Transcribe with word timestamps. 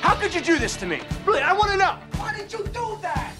How 0.00 0.14
could 0.14 0.34
you 0.34 0.40
do 0.40 0.58
this 0.58 0.76
to 0.76 0.86
me? 0.86 1.00
Really, 1.24 1.40
I 1.40 1.52
want 1.52 1.72
to 1.72 1.76
know. 1.76 1.98
Why 2.16 2.36
did 2.36 2.52
you 2.52 2.64
do 2.66 2.98
that? 3.02 3.32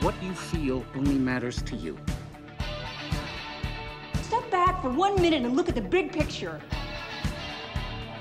What 0.00 0.14
you 0.22 0.32
feel 0.32 0.84
only 0.94 1.14
matters 1.14 1.62
to 1.62 1.76
you. 1.76 1.98
Step 4.22 4.50
back 4.50 4.82
for 4.82 4.90
one 4.90 5.20
minute 5.20 5.42
and 5.42 5.56
look 5.56 5.68
at 5.68 5.74
the 5.74 5.80
big 5.80 6.12
picture. 6.12 6.60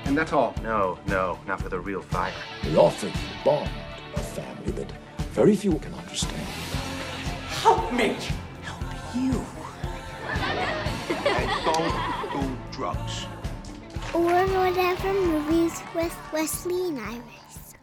And 0.06 0.18
that's 0.18 0.34
all? 0.34 0.56
No, 0.62 1.00
no, 1.08 1.40
not 1.48 1.62
for 1.62 1.70
the 1.70 1.80
real 1.80 2.02
fire. 2.02 2.34
We 2.64 2.76
offer 2.78 3.08
you 3.08 3.14
bond, 3.44 3.70
a 4.16 4.20
family 4.20 4.72
that 4.74 4.92
very 5.32 5.56
few 5.56 5.78
can 5.80 5.94
understand. 5.96 6.42
Help 7.62 7.92
me! 7.92 8.18
Help 8.64 9.16
you. 9.16 9.46
And 11.26 11.66
don't 11.66 12.32
do 12.32 12.58
drugs. 12.72 13.26
Or 14.16 14.22
whatever 14.22 15.14
movies 15.14 15.84
with 15.94 16.18
Wesley 16.32 16.88
and 16.88 16.98
Iris. 17.02 17.74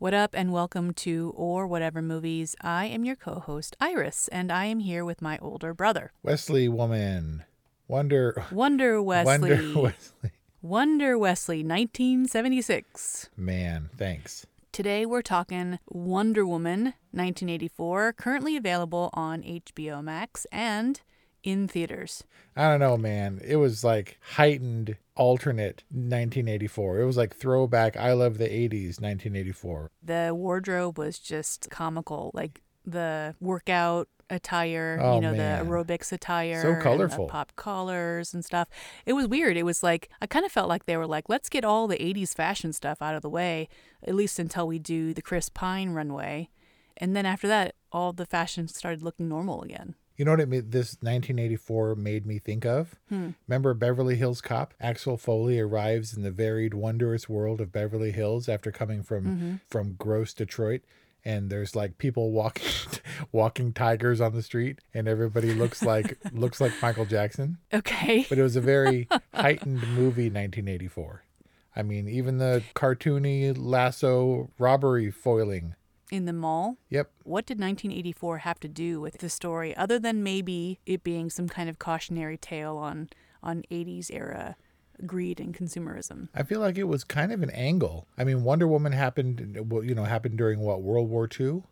What 0.00 0.12
up, 0.12 0.34
and 0.34 0.52
welcome 0.52 0.92
to 0.94 1.32
Or 1.36 1.64
Whatever 1.68 2.02
Movies. 2.02 2.56
I 2.60 2.86
am 2.86 3.04
your 3.04 3.14
co 3.14 3.38
host, 3.38 3.76
Iris, 3.80 4.26
and 4.32 4.50
I 4.50 4.64
am 4.64 4.80
here 4.80 5.04
with 5.04 5.22
my 5.22 5.38
older 5.38 5.72
brother. 5.74 6.10
Wesley 6.24 6.68
Woman. 6.68 7.44
Wonder. 7.86 8.46
Wonder 8.50 9.00
Wesley. 9.02 9.38
Wonder 9.38 9.80
Wesley. 9.80 10.30
Wonder 10.60 11.16
Wesley, 11.16 11.58
1976. 11.58 13.30
Man, 13.36 13.90
thanks. 13.96 14.44
Today 14.72 15.06
we're 15.06 15.22
talking 15.22 15.78
Wonder 15.88 16.44
Woman, 16.44 16.94
1984, 17.12 18.14
currently 18.14 18.56
available 18.56 19.10
on 19.14 19.44
HBO 19.44 20.02
Max 20.02 20.48
and 20.50 21.00
in 21.48 21.68
theaters. 21.68 22.24
I 22.56 22.68
don't 22.70 22.80
know, 22.80 22.96
man. 22.96 23.40
It 23.44 23.56
was 23.56 23.82
like 23.84 24.18
heightened 24.34 24.96
alternate 25.16 25.84
1984. 25.90 27.00
It 27.00 27.04
was 27.06 27.16
like 27.16 27.34
throwback 27.34 27.96
I 27.96 28.12
love 28.12 28.38
the 28.38 28.48
80s 28.48 29.00
1984. 29.00 29.90
The 30.02 30.32
wardrobe 30.34 30.98
was 30.98 31.18
just 31.18 31.70
comical, 31.70 32.30
like 32.34 32.60
the 32.84 33.34
workout 33.40 34.08
attire, 34.30 34.98
Oh, 35.00 35.14
you 35.14 35.20
know, 35.22 35.32
man. 35.32 35.64
the 35.66 35.70
aerobics 35.70 36.12
attire, 36.12 36.60
So 36.60 36.80
colorful. 36.82 37.28
pop 37.28 37.52
collars 37.56 38.34
and 38.34 38.44
stuff. 38.44 38.68
It 39.06 39.14
was 39.14 39.26
weird. 39.26 39.56
It 39.56 39.62
was 39.62 39.82
like 39.82 40.10
I 40.20 40.26
kind 40.26 40.44
of 40.44 40.52
felt 40.52 40.68
like 40.68 40.84
they 40.86 40.96
were 40.96 41.06
like, 41.06 41.28
let's 41.28 41.48
get 41.48 41.64
all 41.64 41.86
the 41.88 41.96
80s 41.98 42.34
fashion 42.34 42.72
stuff 42.74 43.00
out 43.00 43.14
of 43.14 43.22
the 43.22 43.30
way, 43.30 43.68
at 44.06 44.14
least 44.14 44.38
until 44.38 44.66
we 44.66 44.78
do 44.78 45.14
the 45.14 45.22
Chris 45.22 45.48
Pine 45.48 45.90
runway. 45.90 46.50
And 46.98 47.14
then 47.16 47.24
after 47.24 47.46
that, 47.48 47.74
all 47.92 48.12
the 48.12 48.26
fashion 48.26 48.68
started 48.68 49.02
looking 49.02 49.28
normal 49.28 49.62
again. 49.62 49.94
You 50.18 50.24
know 50.24 50.32
what 50.32 50.40
it 50.40 50.48
made, 50.48 50.72
this 50.72 50.96
1984 51.00 51.94
made 51.94 52.26
me 52.26 52.38
think 52.40 52.66
of? 52.66 52.96
Hmm. 53.08 53.30
Remember 53.46 53.72
Beverly 53.72 54.16
Hills 54.16 54.40
Cop? 54.40 54.74
Axel 54.80 55.16
Foley 55.16 55.60
arrives 55.60 56.12
in 56.14 56.22
the 56.22 56.30
varied, 56.32 56.74
wondrous 56.74 57.28
world 57.28 57.60
of 57.60 57.70
Beverly 57.72 58.10
Hills 58.10 58.48
after 58.48 58.72
coming 58.72 59.02
from 59.04 59.24
Mhm. 59.24 59.60
from 59.70 59.92
gross 59.94 60.34
Detroit. 60.34 60.82
And 61.24 61.50
there's 61.50 61.76
like 61.76 61.98
people 61.98 62.32
walking 62.32 62.66
walking 63.32 63.72
tigers 63.72 64.20
on 64.20 64.34
the 64.34 64.42
street, 64.42 64.80
and 64.92 65.06
everybody 65.06 65.54
looks 65.54 65.82
like 65.82 66.18
looks 66.32 66.60
like 66.60 66.72
Michael 66.82 67.04
Jackson. 67.06 67.58
Okay. 67.72 68.26
But 68.28 68.38
it 68.38 68.42
was 68.42 68.56
a 68.56 68.60
very 68.60 69.08
heightened 69.34 69.82
movie, 69.94 70.30
1984. 70.30 71.22
I 71.76 71.82
mean, 71.82 72.08
even 72.08 72.38
the 72.38 72.64
cartoony 72.74 73.54
lasso 73.56 74.50
robbery 74.58 75.10
foiling. 75.12 75.74
In 76.10 76.24
the 76.24 76.32
mall? 76.32 76.78
Yep. 76.88 77.10
What 77.24 77.44
did 77.46 77.60
1984 77.60 78.38
have 78.38 78.60
to 78.60 78.68
do 78.68 79.00
with 79.00 79.18
the 79.18 79.28
story 79.28 79.76
other 79.76 79.98
than 79.98 80.22
maybe 80.22 80.80
it 80.86 81.04
being 81.04 81.28
some 81.28 81.48
kind 81.48 81.68
of 81.68 81.78
cautionary 81.78 82.38
tale 82.38 82.76
on 82.76 83.08
on 83.42 83.62
80s 83.70 84.10
era 84.12 84.56
greed 85.06 85.38
and 85.38 85.54
consumerism? 85.54 86.28
I 86.34 86.42
feel 86.42 86.60
like 86.60 86.78
it 86.78 86.84
was 86.84 87.04
kind 87.04 87.32
of 87.32 87.42
an 87.42 87.50
angle. 87.50 88.06
I 88.16 88.24
mean, 88.24 88.42
Wonder 88.42 88.66
Woman 88.66 88.92
happened, 88.92 89.58
well, 89.70 89.84
you 89.84 89.94
know, 89.94 90.04
happened 90.04 90.38
during 90.38 90.60
what 90.60 90.82
World 90.82 91.08
War 91.10 91.28
II. 91.38 91.62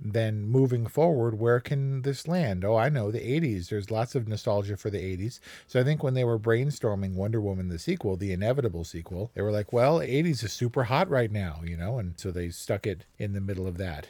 Then 0.00 0.44
moving 0.44 0.86
forward, 0.86 1.38
where 1.38 1.58
can 1.58 2.02
this 2.02 2.28
land? 2.28 2.64
Oh, 2.64 2.76
I 2.76 2.88
know 2.88 3.10
the 3.10 3.18
80s. 3.18 3.68
There's 3.68 3.90
lots 3.90 4.14
of 4.14 4.28
nostalgia 4.28 4.76
for 4.76 4.90
the 4.90 4.98
80s. 4.98 5.40
So 5.66 5.80
I 5.80 5.84
think 5.84 6.04
when 6.04 6.14
they 6.14 6.22
were 6.22 6.38
brainstorming 6.38 7.14
Wonder 7.14 7.40
Woman 7.40 7.68
the 7.68 7.80
sequel, 7.80 8.16
the 8.16 8.32
inevitable 8.32 8.84
sequel, 8.84 9.32
they 9.34 9.42
were 9.42 9.50
like, 9.50 9.72
well, 9.72 9.98
80s 9.98 10.44
is 10.44 10.52
super 10.52 10.84
hot 10.84 11.10
right 11.10 11.32
now, 11.32 11.62
you 11.64 11.76
know, 11.76 11.98
and 11.98 12.14
so 12.16 12.30
they 12.30 12.50
stuck 12.50 12.86
it 12.86 13.06
in 13.18 13.32
the 13.32 13.40
middle 13.40 13.66
of 13.66 13.76
that. 13.78 14.06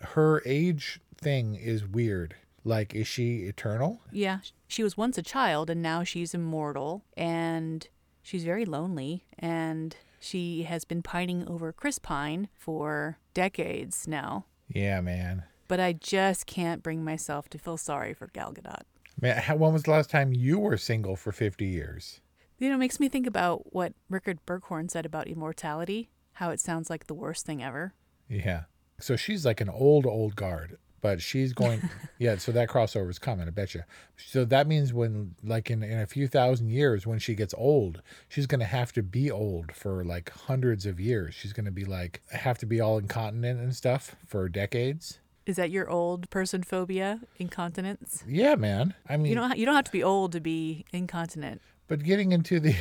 Her 0.00 0.42
age 0.44 1.00
thing 1.16 1.54
is 1.54 1.86
weird. 1.86 2.34
Like, 2.64 2.94
is 2.94 3.06
she 3.06 3.44
eternal? 3.44 4.02
Yeah, 4.12 4.40
she 4.68 4.82
was 4.82 4.96
once 4.96 5.16
a 5.16 5.22
child 5.22 5.70
and 5.70 5.80
now 5.80 6.04
she's 6.04 6.34
immortal 6.34 7.04
and 7.16 7.88
she's 8.22 8.44
very 8.44 8.64
lonely 8.64 9.24
and 9.38 9.96
she 10.20 10.64
has 10.64 10.84
been 10.84 11.02
pining 11.02 11.48
over 11.48 11.72
Chris 11.72 11.98
Pine 11.98 12.48
for 12.54 13.18
decades 13.34 14.06
now. 14.06 14.44
Yeah, 14.68 15.00
man. 15.00 15.44
But 15.68 15.80
I 15.80 15.92
just 15.92 16.46
can't 16.46 16.82
bring 16.82 17.04
myself 17.04 17.48
to 17.50 17.58
feel 17.58 17.76
sorry 17.76 18.14
for 18.14 18.28
Gal 18.28 18.52
Gadot. 18.52 18.82
Man, 19.20 19.36
how, 19.38 19.56
when 19.56 19.72
was 19.72 19.84
the 19.84 19.90
last 19.90 20.10
time 20.10 20.32
you 20.32 20.58
were 20.58 20.76
single 20.76 21.16
for 21.16 21.32
50 21.32 21.64
years? 21.64 22.20
You 22.58 22.68
know, 22.68 22.76
it 22.76 22.78
makes 22.78 23.00
me 23.00 23.08
think 23.08 23.26
about 23.26 23.72
what 23.72 23.92
Rickard 24.08 24.44
Berghorn 24.46 24.88
said 24.88 25.04
about 25.04 25.28
immortality, 25.28 26.10
how 26.34 26.50
it 26.50 26.60
sounds 26.60 26.88
like 26.88 27.06
the 27.06 27.14
worst 27.14 27.44
thing 27.44 27.62
ever. 27.62 27.94
Yeah. 28.28 28.64
So 29.00 29.16
she's 29.16 29.44
like 29.44 29.60
an 29.60 29.68
old, 29.68 30.06
old 30.06 30.36
guard, 30.36 30.78
but 31.02 31.20
she's 31.20 31.52
going, 31.52 31.90
yeah. 32.18 32.36
So 32.38 32.50
that 32.52 32.70
crossover 32.70 33.10
is 33.10 33.18
coming, 33.18 33.46
I 33.46 33.50
bet 33.50 33.74
you. 33.74 33.82
So 34.16 34.46
that 34.46 34.66
means 34.66 34.94
when, 34.94 35.34
like, 35.44 35.70
in, 35.70 35.82
in 35.82 35.98
a 35.98 36.06
few 36.06 36.26
thousand 36.28 36.70
years, 36.70 37.06
when 37.06 37.18
she 37.18 37.34
gets 37.34 37.52
old, 37.58 38.00
she's 38.30 38.46
going 38.46 38.60
to 38.60 38.64
have 38.66 38.92
to 38.94 39.02
be 39.02 39.30
old 39.30 39.72
for 39.72 40.02
like 40.04 40.30
hundreds 40.30 40.86
of 40.86 40.98
years. 40.98 41.34
She's 41.34 41.52
going 41.52 41.66
to 41.66 41.70
be 41.72 41.84
like, 41.84 42.22
have 42.30 42.56
to 42.58 42.66
be 42.66 42.80
all 42.80 42.96
incontinent 42.96 43.60
and 43.60 43.76
stuff 43.76 44.16
for 44.26 44.48
decades. 44.48 45.18
Is 45.44 45.56
that 45.56 45.70
your 45.72 45.90
old 45.90 46.30
person 46.30 46.62
phobia, 46.62 47.20
incontinence? 47.36 48.22
Yeah, 48.28 48.54
man. 48.54 48.94
I 49.08 49.16
mean, 49.16 49.26
You 49.26 49.34
don't 49.34 49.58
you 49.58 49.66
don't 49.66 49.74
have 49.74 49.84
to 49.86 49.92
be 49.92 50.02
old 50.04 50.30
to 50.32 50.40
be 50.40 50.84
incontinent. 50.92 51.60
but 51.88 52.04
getting 52.04 52.30
into 52.30 52.60
the, 52.60 52.76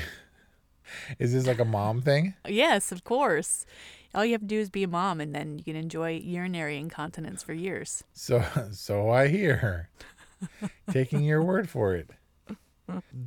is 1.20 1.34
this 1.34 1.48
like 1.48 1.60
a 1.60 1.66
mom 1.66 2.02
thing? 2.02 2.34
Yes, 2.48 2.92
of 2.92 3.04
course. 3.04 3.66
All 4.14 4.26
you 4.26 4.34
have 4.34 4.42
to 4.42 4.48
do 4.48 4.60
is 4.60 4.70
be 4.70 4.84
a 4.84 4.88
mom 4.88 5.22
and 5.22 5.34
then 5.34 5.58
you 5.58 5.64
can 5.64 5.76
enjoy 5.76 6.12
urinary 6.12 6.78
incontinence 6.78 7.44
for 7.44 7.54
years. 7.54 8.04
So, 8.14 8.44
so 8.72 9.10
I 9.10 9.28
hear. 9.28 9.90
Taking 10.92 11.24
your 11.24 11.44
word 11.44 11.70
for 11.70 11.96
it. 11.96 12.10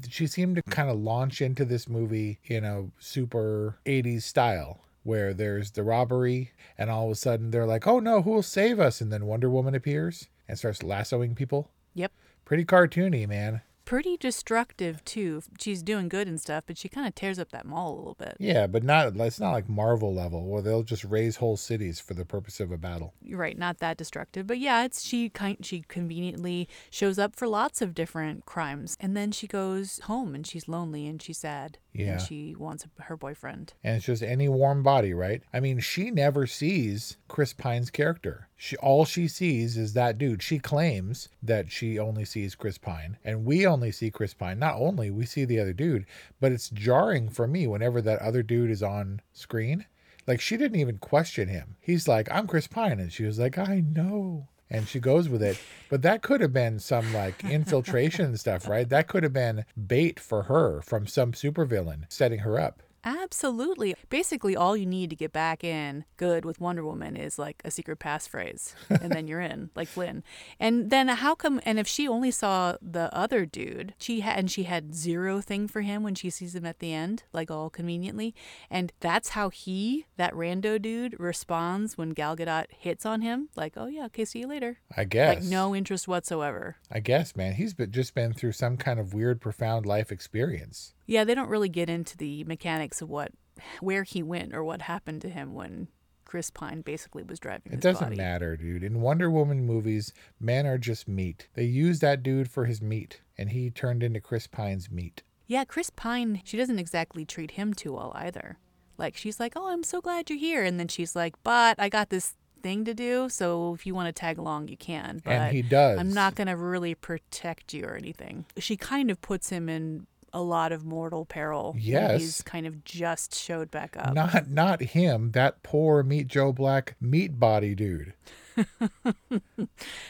she 0.09 0.27
seemed 0.27 0.57
to 0.57 0.63
kind 0.63 0.91
of 0.91 0.99
launch 0.99 1.41
into 1.41 1.65
this 1.65 1.89
movie 1.89 2.39
in 2.45 2.65
a 2.65 2.87
super 2.99 3.79
80s 3.87 4.23
style 4.23 4.81
where 5.05 5.33
there's 5.33 5.71
the 5.73 5.83
robbery 5.83 6.51
and 6.77 6.91
all 6.91 7.07
of 7.07 7.13
a 7.13 7.15
sudden 7.15 7.51
they're 7.51 7.67
like, 7.67 7.87
oh 7.87 8.01
no, 8.01 8.23
who 8.23 8.31
will 8.31 8.43
save 8.43 8.81
us? 8.81 9.01
And 9.01 9.13
then 9.13 9.27
Wonder 9.27 9.49
Woman 9.49 9.75
appears 9.75 10.27
and 10.49 10.59
starts 10.59 10.83
lassoing 10.83 11.35
people. 11.35 11.71
Yep. 11.95 12.13
Pretty 12.45 12.65
cartoony, 12.65 13.29
man. 13.29 13.63
Pretty 13.85 14.17
destructive 14.17 15.05
too. 15.05 15.43
She's 15.59 15.83
doing 15.83 16.09
good 16.09 16.27
and 16.27 16.41
stuff, 16.41 16.65
but 16.67 16.79
she 16.79 16.89
kind 16.89 17.07
of 17.07 17.15
tears 17.15 17.39
up 17.39 17.51
that 17.53 17.67
mall 17.67 17.93
a 17.93 17.97
little 17.97 18.15
bit. 18.15 18.37
Yeah, 18.41 18.67
but 18.67 18.83
not 18.83 19.15
it's 19.17 19.41
not 19.41 19.53
like 19.53 19.69
Marvel 19.69 20.15
level 20.15 20.47
where 20.47 20.63
they'll 20.63 20.83
just 20.83 21.05
raze 21.05 21.37
whole 21.37 21.57
cities 21.57 22.01
for 22.01 22.15
the 22.15 22.25
purpose 22.25 22.61
of 22.61 22.73
a 22.73 22.79
battle. 22.79 23.15
You're 23.23 23.39
right, 23.39 23.59
not 23.59 23.79
that 23.79 23.97
destructive, 23.97 24.47
but 24.47 24.59
yeah, 24.59 24.85
it's 24.85 25.03
she 25.03 25.29
kind 25.29 25.59
she 25.65 25.85
conveniently 25.87 26.69
shows 26.91 27.19
up 27.19 27.37
for 27.37 27.47
lots 27.47 27.83
of 27.83 27.95
different 27.95 28.47
crimes, 28.47 28.97
and 29.01 29.17
then 29.17 29.33
she 29.33 29.47
goes 29.47 29.99
home 30.05 30.35
and 30.35 30.47
she's 30.47 30.69
lonely 30.69 31.07
and 31.07 31.21
she's 31.21 31.39
sad. 31.39 31.79
Yeah. 31.93 32.15
And 32.15 32.21
she 32.21 32.57
wants 32.59 32.87
her 33.01 33.17
boyfriend. 33.17 33.75
And 33.85 33.97
it's 33.97 34.07
just 34.07 34.23
any 34.23 34.49
warm 34.49 34.83
body, 34.83 35.15
right? 35.15 35.43
I 35.53 35.61
mean, 35.61 35.79
she 35.79 36.11
never 36.11 36.45
sees 36.45 37.19
Chris 37.29 37.53
Pine's 37.53 37.91
character. 37.91 38.49
She 38.57 38.77
all 38.79 39.05
she 39.05 39.29
sees 39.29 39.77
is 39.77 39.93
that 39.93 40.17
dude. 40.17 40.43
She 40.43 40.59
claims 40.59 41.29
that 41.43 41.71
she 41.71 41.99
only 41.99 42.25
sees 42.25 42.55
Chris 42.55 42.79
Pine, 42.79 43.19
and 43.25 43.45
we 43.45 43.67
only 43.67 43.74
see 43.91 44.11
Chris 44.11 44.35
Pine. 44.35 44.59
Not 44.59 44.77
only 44.77 45.11
we 45.11 45.27
see 45.27 45.45
the 45.45 45.61
other 45.61 45.73
dude, 45.73 46.07
but 46.41 46.53
it's 46.53 46.71
jarring 46.71 47.29
for 47.29 47.47
me 47.47 47.67
whenever 47.67 48.01
that 48.03 48.21
other 48.21 48.43
dude 48.43 48.71
is 48.71 48.83
on 48.83 49.21
screen. 49.33 49.87
Like 50.27 50.41
she 50.41 50.57
didn't 50.57 50.81
even 50.81 50.99
question 50.99 51.49
him. 51.49 51.77
He's 51.81 52.09
like, 52.09 52.29
"I'm 52.31 52.47
Chris 52.47 52.67
Pine," 52.67 53.01
and 53.01 53.13
she 53.13 53.25
was 53.25 53.39
like, 53.39 53.59
"I 53.59 53.81
know." 53.81 54.49
and 54.71 54.89
she 54.89 54.99
goes 54.99 55.29
with 55.29 55.43
it. 55.43 55.59
But 55.89 56.03
that 56.03 56.23
could 56.23 56.41
have 56.41 56.53
been 56.53 56.79
some 56.79 57.13
like 57.13 57.45
infiltration 57.45 58.37
stuff, 58.39 58.69
right? 58.69 58.89
That 58.89 59.07
could 59.07 59.23
have 59.23 59.33
been 59.33 59.65
bait 59.87 60.19
for 60.19 60.45
her 60.45 60.81
from 60.83 61.07
some 61.07 61.33
supervillain 61.33 62.05
setting 62.09 62.41
her 62.41 62.59
up. 62.59 62.83
Absolutely. 63.05 63.95
Basically, 64.09 64.57
all 64.57 64.77
you 64.77 64.87
need 64.87 65.11
to 65.11 65.17
get 65.17 65.33
back 65.33 65.63
in 65.63 66.05
good 66.17 66.45
with 66.45 66.61
Wonder 66.61 66.85
Woman 66.85 67.17
is 67.17 67.39
like 67.39 67.61
a 67.65 67.71
secret 67.71 67.99
passphrase, 67.99 68.75
and 68.89 69.13
then 69.13 69.29
you're 69.29 69.41
in, 69.41 69.71
like 69.77 69.89
Flynn. 69.89 70.23
And 70.59 70.91
then 70.91 71.09
how 71.09 71.35
come? 71.35 71.61
And 71.65 71.79
if 71.79 71.87
she 71.87 72.09
only 72.09 72.31
saw 72.31 72.77
the 72.81 73.15
other 73.15 73.45
dude, 73.45 73.95
she 73.99 74.21
had 74.21 74.39
and 74.39 74.51
she 74.51 74.65
had 74.65 74.95
zero 74.95 75.41
thing 75.41 75.69
for 75.69 75.83
him 75.83 76.03
when 76.03 76.15
she 76.15 76.31
sees 76.31 76.55
him 76.55 76.65
at 76.65 76.79
the 76.79 76.93
end, 76.93 77.25
like 77.33 77.51
all 77.51 77.71
conveniently, 77.71 78.35
and 78.71 78.93
that's 79.01 79.31
how 79.31 79.51
he, 79.51 80.07
that 80.17 80.33
rando 80.33 80.81
dude, 80.81 81.19
responds 81.21 81.99
when 81.99 82.11
Gal 82.11 82.37
Gadot 82.37 82.67
hits 82.71 83.05
on 83.05 83.21
him, 83.21 83.49
like, 83.55 83.75
"Oh 83.77 83.87
yeah, 83.87 84.07
okay, 84.07 84.25
see 84.25 84.41
you 84.41 84.47
later." 84.47 84.79
I 84.97 85.05
guess. 85.05 85.43
Like 85.43 85.45
no 85.45 85.75
interest 85.75 86.09
whatsoever. 86.09 86.77
I 86.91 87.01
guess, 87.01 87.37
man. 87.37 87.55
He's 87.55 87.75
been, 87.75 87.93
just 87.93 88.15
been 88.15 88.33
through 88.33 88.53
some 88.53 88.77
kind 88.77 88.99
of 88.99 89.13
weird, 89.13 89.41
profound 89.41 89.85
life 89.85 90.11
experience. 90.11 90.95
Yeah, 91.07 91.25
they 91.25 91.35
don't 91.35 91.51
really 91.51 91.69
get 91.69 91.91
into 91.91 92.17
the 92.17 92.45
mechanics 92.45 92.94
of 93.03 93.09
what, 93.09 93.33
where 93.81 94.03
he 94.03 94.23
went 94.23 94.55
or 94.55 94.65
what 94.65 94.83
happened 94.83 95.23
to 95.23 95.29
him 95.29 95.55
when 95.55 95.89
Chris 96.25 96.51
Pine 96.51 96.81
basically 96.81 97.23
was 97.23 97.39
driving. 97.39 97.73
It 97.73 97.81
doesn't 97.81 98.07
body. 98.07 98.17
matter, 98.17 98.57
dude. 98.57 98.83
In 98.83 99.01
Wonder 99.01 99.31
Woman 99.31 99.65
movies, 99.65 100.13
men 100.41 100.67
are 100.67 100.79
just 100.79 101.07
meat. 101.07 101.49
They 101.55 101.65
use 101.65 102.01
that 102.01 102.23
dude 102.23 102.51
for 102.51 102.65
his 102.65 102.83
meat, 102.83 103.21
and 103.39 103.51
he 103.51 103.71
turned 103.71 104.03
into 104.03 104.21
Chris 104.21 104.47
Pine's 104.47 104.91
meat. 104.91 105.23
Yeah, 105.47 105.65
Chris 105.65 105.91
Pine, 105.91 106.41
she 106.45 106.57
doesn't 106.57 106.79
exactly 106.79 107.25
treat 107.25 107.53
him 107.53 107.75
too 107.75 107.93
well 107.93 108.13
either. 108.15 108.59
Like, 108.97 109.17
she's 109.17 109.39
like, 109.39 109.53
oh, 109.57 109.69
I'm 109.69 109.83
so 109.83 110.01
glad 110.01 110.31
you're 110.31 110.39
here. 110.39 110.65
And 110.65 110.81
then 110.81 110.89
she's 110.89 111.15
like, 111.15 111.35
but 111.43 111.79
I 111.79 111.89
got 111.89 112.11
this 112.11 112.35
thing 112.63 112.85
to 112.87 112.95
do. 112.95 113.29
So 113.29 113.75
if 113.75 113.87
you 113.87 113.95
want 113.95 114.09
to 114.09 114.13
tag 114.13 114.39
along, 114.39 114.69
you 114.69 114.77
can. 114.77 115.21
But 115.25 115.33
and 115.33 115.55
he 115.55 115.63
does. 115.63 115.99
I'm 115.99 116.13
not 116.13 116.35
going 116.35 116.47
to 116.47 116.57
really 116.57 116.95
protect 116.95 117.75
you 117.75 117.85
or 117.85 117.95
anything. 117.95 118.47
She 118.59 118.77
kind 118.77 119.11
of 119.11 119.21
puts 119.21 119.51
him 119.51 119.69
in 119.69 120.07
a 120.35 120.43
lot 120.43 120.73
of 120.73 120.85
mortal 120.85 121.25
peril. 121.25 121.75
Yes. 121.79 122.21
He's 122.21 122.43
kind 122.43 122.67
of 122.67 122.85
just 122.85 123.35
showed 123.35 123.71
back 123.71 123.97
up. 123.99 124.13
Not 124.13 124.51
not 124.51 124.81
him, 124.83 125.31
that 125.31 125.63
poor 125.63 126.03
Meet 126.03 126.27
Joe 126.27 126.53
Black 126.53 126.97
meat 127.01 127.39
body 127.39 127.75
dude. 127.75 128.13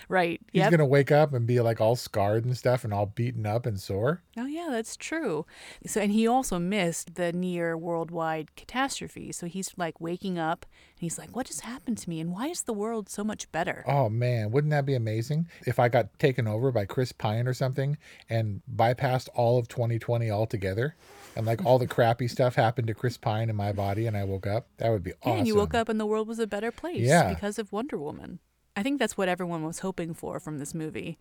right. 0.08 0.41
He's 0.52 0.61
yep. 0.61 0.70
gonna 0.70 0.87
wake 0.87 1.11
up 1.11 1.32
and 1.32 1.46
be 1.46 1.61
like 1.61 1.81
all 1.81 1.96
scarred 1.96 2.44
and 2.44 2.56
stuff 2.56 2.85
and 2.85 2.93
all 2.93 3.06
beaten 3.06 3.46
up 3.46 3.67
and 3.67 3.81
sore. 3.81 4.23
Oh 4.37 4.46
yeah, 4.46 4.69
that's 4.70 4.96
true. 4.96 5.46
So 5.87 6.00
and 6.00 6.12
he 6.12 6.26
also 6.26 6.58
missed 6.58 7.14
the 7.14 7.32
near 7.32 7.76
worldwide 7.76 8.55
catastrophe. 8.56 9.32
So 9.32 9.46
he's 9.46 9.73
like 9.76 10.00
waking 10.00 10.38
up 10.38 10.67
and 10.96 11.00
he's 11.00 11.19
like, 11.19 11.35
What 11.35 11.46
just 11.46 11.62
happened 11.62 11.99
to 11.99 12.11
me? 12.11 12.20
And 12.20 12.32
why 12.32 12.49
is 12.49 12.62
the 12.62 12.73
world 12.73 13.08
so 13.08 13.25
much 13.25 13.50
better? 13.52 13.85
Oh 13.87 14.08
man, 14.08 14.50
wouldn't 14.50 14.70
that 14.73 14.87
be 14.87 14.94
amazing? 14.94 15.49
If 15.67 15.79
I 15.79 15.88
got 15.88 16.19
taken 16.19 16.47
over 16.47 16.70
by 16.73 16.85
Chris 16.85 17.12
Pine 17.12 17.47
or 17.47 17.55
something 17.55 17.97
and 18.29 18.62
bypassed 18.75 19.29
all 19.35 19.58
of 19.58 19.69
2020 19.69 20.31
altogether. 20.31 20.97
And 21.37 21.47
like 21.47 21.65
all 21.65 21.79
the 21.79 21.87
crappy 21.87 22.29
stuff 22.29 22.55
happened 22.55 22.87
to 22.87 22.95
Chris 22.95 23.17
Pine 23.17 23.51
in 23.51 23.57
my 23.57 23.73
body 23.73 24.07
and 24.07 24.17
I 24.17 24.25
woke 24.25 24.47
up. 24.47 24.69
That 24.79 24.91
would 24.91 25.03
be 25.03 25.13
awesome. 25.23 25.33
yeah. 25.33 25.39
And 25.39 25.47
you 25.47 25.57
woke 25.57 25.75
up 25.75 25.89
and 25.89 25.99
the 25.99 26.07
world 26.07 26.29
was 26.29 26.39
a 26.39 26.47
better 26.47 26.71
place 26.71 27.01
Yeah. 27.01 27.33
because 27.35 27.59
of 27.59 27.73
Wonder 27.73 27.99
Woman. 27.99 28.39
I 28.76 28.82
think 28.82 28.99
that's 28.99 29.17
what 29.17 29.29
everyone 29.29 29.62
was 29.62 29.81
hoping 29.81 30.15
for 30.15 30.41
from 30.41 30.59
this 30.59 30.75
movie. 30.75 31.17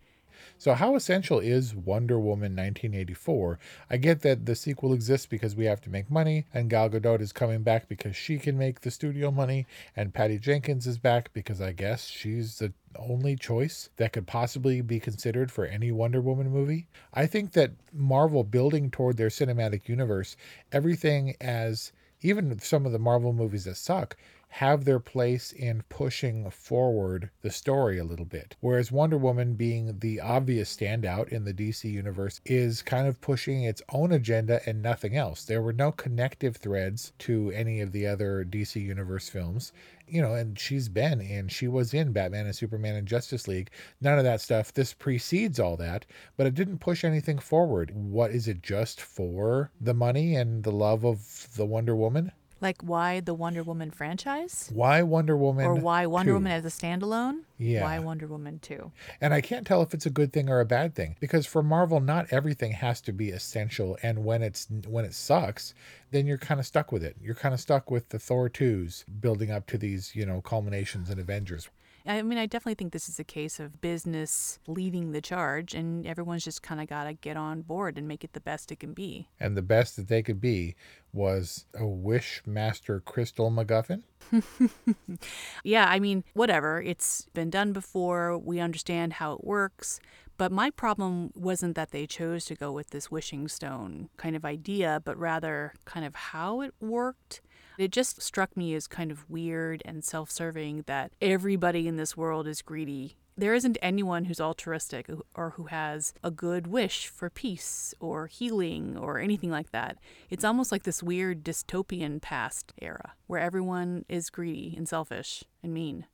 So, 0.58 0.74
how 0.74 0.96
essential 0.96 1.38
is 1.38 1.76
Wonder 1.76 2.18
Woman 2.18 2.56
1984? 2.56 3.58
I 3.88 3.96
get 3.98 4.22
that 4.22 4.46
the 4.46 4.56
sequel 4.56 4.92
exists 4.92 5.26
because 5.26 5.54
we 5.54 5.66
have 5.66 5.80
to 5.82 5.90
make 5.90 6.10
money, 6.10 6.46
and 6.52 6.68
Gal 6.68 6.90
Gadot 6.90 7.20
is 7.20 7.32
coming 7.32 7.62
back 7.62 7.88
because 7.88 8.16
she 8.16 8.38
can 8.38 8.58
make 8.58 8.80
the 8.80 8.90
studio 8.90 9.30
money, 9.30 9.66
and 9.94 10.12
Patty 10.12 10.38
Jenkins 10.38 10.88
is 10.88 10.98
back 10.98 11.32
because 11.32 11.60
I 11.60 11.70
guess 11.70 12.08
she's 12.08 12.58
the 12.58 12.72
only 12.98 13.36
choice 13.36 13.90
that 13.96 14.12
could 14.12 14.26
possibly 14.26 14.80
be 14.80 14.98
considered 14.98 15.52
for 15.52 15.66
any 15.66 15.92
Wonder 15.92 16.20
Woman 16.20 16.50
movie. 16.50 16.88
I 17.12 17.26
think 17.26 17.52
that 17.52 17.70
Marvel 17.92 18.42
building 18.42 18.90
toward 18.90 19.16
their 19.16 19.28
cinematic 19.28 19.88
universe, 19.88 20.36
everything 20.72 21.36
as 21.40 21.92
even 22.22 22.58
some 22.58 22.86
of 22.86 22.92
the 22.92 22.98
Marvel 22.98 23.32
movies 23.32 23.64
that 23.64 23.76
suck 23.76 24.16
have 24.58 24.84
their 24.84 25.00
place 25.00 25.50
in 25.50 25.82
pushing 25.88 26.48
forward 26.48 27.28
the 27.42 27.50
story 27.50 27.98
a 27.98 28.04
little 28.04 28.24
bit. 28.24 28.54
Whereas 28.60 28.92
Wonder 28.92 29.18
Woman, 29.18 29.54
being 29.54 29.98
the 29.98 30.20
obvious 30.20 30.76
standout 30.76 31.26
in 31.30 31.44
the 31.44 31.52
DC 31.52 31.90
universe, 31.90 32.40
is 32.44 32.80
kind 32.80 33.08
of 33.08 33.20
pushing 33.20 33.64
its 33.64 33.82
own 33.88 34.12
agenda 34.12 34.60
and 34.64 34.80
nothing 34.80 35.16
else. 35.16 35.44
There 35.44 35.60
were 35.60 35.72
no 35.72 35.90
connective 35.90 36.56
threads 36.56 37.12
to 37.18 37.50
any 37.50 37.80
of 37.80 37.90
the 37.90 38.06
other 38.06 38.46
DC 38.48 38.80
universe 38.80 39.28
films. 39.28 39.72
You 40.06 40.22
know, 40.22 40.34
and 40.34 40.56
she's 40.56 40.88
been 40.88 41.20
in, 41.20 41.48
she 41.48 41.66
was 41.66 41.92
in 41.92 42.12
Batman 42.12 42.46
and 42.46 42.54
Superman 42.54 42.94
and 42.94 43.08
Justice 43.08 43.48
League. 43.48 43.70
None 44.00 44.18
of 44.18 44.24
that 44.24 44.40
stuff. 44.40 44.72
This 44.72 44.94
precedes 44.94 45.58
all 45.58 45.76
that, 45.78 46.06
but 46.36 46.46
it 46.46 46.54
didn't 46.54 46.78
push 46.78 47.02
anything 47.02 47.40
forward. 47.40 47.90
What 47.92 48.30
is 48.30 48.46
it 48.46 48.62
just 48.62 49.00
for 49.00 49.72
the 49.80 49.94
money 49.94 50.36
and 50.36 50.62
the 50.62 50.70
love 50.70 51.04
of 51.04 51.48
the 51.56 51.66
Wonder 51.66 51.96
Woman? 51.96 52.30
Like 52.64 52.80
why 52.80 53.20
the 53.20 53.34
Wonder 53.34 53.62
Woman 53.62 53.90
franchise? 53.90 54.70
Why 54.72 55.02
Wonder 55.02 55.36
Woman? 55.36 55.66
Or 55.66 55.74
why 55.74 56.06
Wonder 56.06 56.30
2? 56.30 56.34
Woman 56.36 56.52
as 56.52 56.64
a 56.64 56.70
standalone? 56.70 57.40
Yeah. 57.58 57.82
Why 57.82 57.98
Wonder 57.98 58.26
Woman 58.26 58.58
2? 58.58 58.90
And 59.20 59.34
I 59.34 59.42
can't 59.42 59.66
tell 59.66 59.82
if 59.82 59.92
it's 59.92 60.06
a 60.06 60.10
good 60.10 60.32
thing 60.32 60.48
or 60.48 60.60
a 60.60 60.64
bad 60.64 60.94
thing 60.94 61.14
because 61.20 61.44
for 61.44 61.62
Marvel 61.62 62.00
not 62.00 62.32
everything 62.32 62.72
has 62.72 63.02
to 63.02 63.12
be 63.12 63.28
essential 63.28 63.98
and 64.02 64.24
when 64.24 64.42
it's 64.42 64.66
when 64.88 65.04
it 65.04 65.12
sucks, 65.12 65.74
then 66.10 66.26
you're 66.26 66.38
kind 66.38 66.58
of 66.58 66.64
stuck 66.64 66.90
with 66.90 67.04
it. 67.04 67.16
You're 67.20 67.34
kind 67.34 67.52
of 67.52 67.60
stuck 67.60 67.90
with 67.90 68.08
the 68.08 68.18
Thor 68.18 68.48
2s 68.48 69.04
building 69.20 69.50
up 69.50 69.66
to 69.66 69.76
these, 69.76 70.16
you 70.16 70.24
know, 70.24 70.40
culminations 70.40 71.10
in 71.10 71.18
Avengers. 71.18 71.68
I 72.06 72.20
mean, 72.22 72.38
I 72.38 72.46
definitely 72.46 72.74
think 72.74 72.92
this 72.92 73.08
is 73.08 73.18
a 73.18 73.24
case 73.24 73.58
of 73.58 73.80
business 73.80 74.58
leading 74.66 75.12
the 75.12 75.22
charge, 75.22 75.72
and 75.72 76.06
everyone's 76.06 76.44
just 76.44 76.62
kind 76.62 76.80
of 76.80 76.86
got 76.86 77.04
to 77.04 77.14
get 77.14 77.36
on 77.36 77.62
board 77.62 77.96
and 77.96 78.06
make 78.06 78.24
it 78.24 78.34
the 78.34 78.40
best 78.40 78.70
it 78.70 78.80
can 78.80 78.92
be. 78.92 79.28
And 79.40 79.56
the 79.56 79.62
best 79.62 79.96
that 79.96 80.08
they 80.08 80.22
could 80.22 80.40
be 80.40 80.76
was 81.14 81.64
a 81.74 81.82
Wishmaster 81.82 83.02
Crystal 83.02 83.50
MacGuffin. 83.50 84.02
yeah, 85.64 85.86
I 85.88 85.98
mean, 85.98 86.24
whatever. 86.34 86.82
It's 86.82 87.26
been 87.32 87.48
done 87.48 87.72
before. 87.72 88.36
We 88.36 88.60
understand 88.60 89.14
how 89.14 89.32
it 89.32 89.44
works. 89.44 89.98
But 90.36 90.52
my 90.52 90.70
problem 90.70 91.30
wasn't 91.34 91.76
that 91.76 91.92
they 91.92 92.06
chose 92.06 92.44
to 92.46 92.54
go 92.54 92.72
with 92.72 92.90
this 92.90 93.10
wishing 93.10 93.48
stone 93.48 94.10
kind 94.16 94.34
of 94.34 94.44
idea, 94.44 95.00
but 95.04 95.16
rather 95.16 95.74
kind 95.84 96.04
of 96.04 96.14
how 96.14 96.60
it 96.60 96.74
worked. 96.80 97.40
It 97.78 97.90
just 97.90 98.22
struck 98.22 98.56
me 98.56 98.74
as 98.74 98.86
kind 98.86 99.10
of 99.10 99.28
weird 99.28 99.82
and 99.84 100.04
self 100.04 100.30
serving 100.30 100.84
that 100.86 101.12
everybody 101.20 101.88
in 101.88 101.96
this 101.96 102.16
world 102.16 102.46
is 102.46 102.62
greedy. 102.62 103.16
There 103.36 103.54
isn't 103.54 103.78
anyone 103.82 104.26
who's 104.26 104.40
altruistic 104.40 105.10
or 105.34 105.50
who 105.50 105.64
has 105.64 106.14
a 106.22 106.30
good 106.30 106.68
wish 106.68 107.08
for 107.08 107.28
peace 107.28 107.92
or 107.98 108.28
healing 108.28 108.96
or 108.96 109.18
anything 109.18 109.50
like 109.50 109.72
that. 109.72 109.98
It's 110.30 110.44
almost 110.44 110.70
like 110.70 110.84
this 110.84 111.02
weird 111.02 111.42
dystopian 111.42 112.22
past 112.22 112.72
era 112.80 113.14
where 113.26 113.40
everyone 113.40 114.04
is 114.08 114.30
greedy 114.30 114.74
and 114.76 114.88
selfish 114.88 115.42
and 115.64 115.74
mean. 115.74 116.06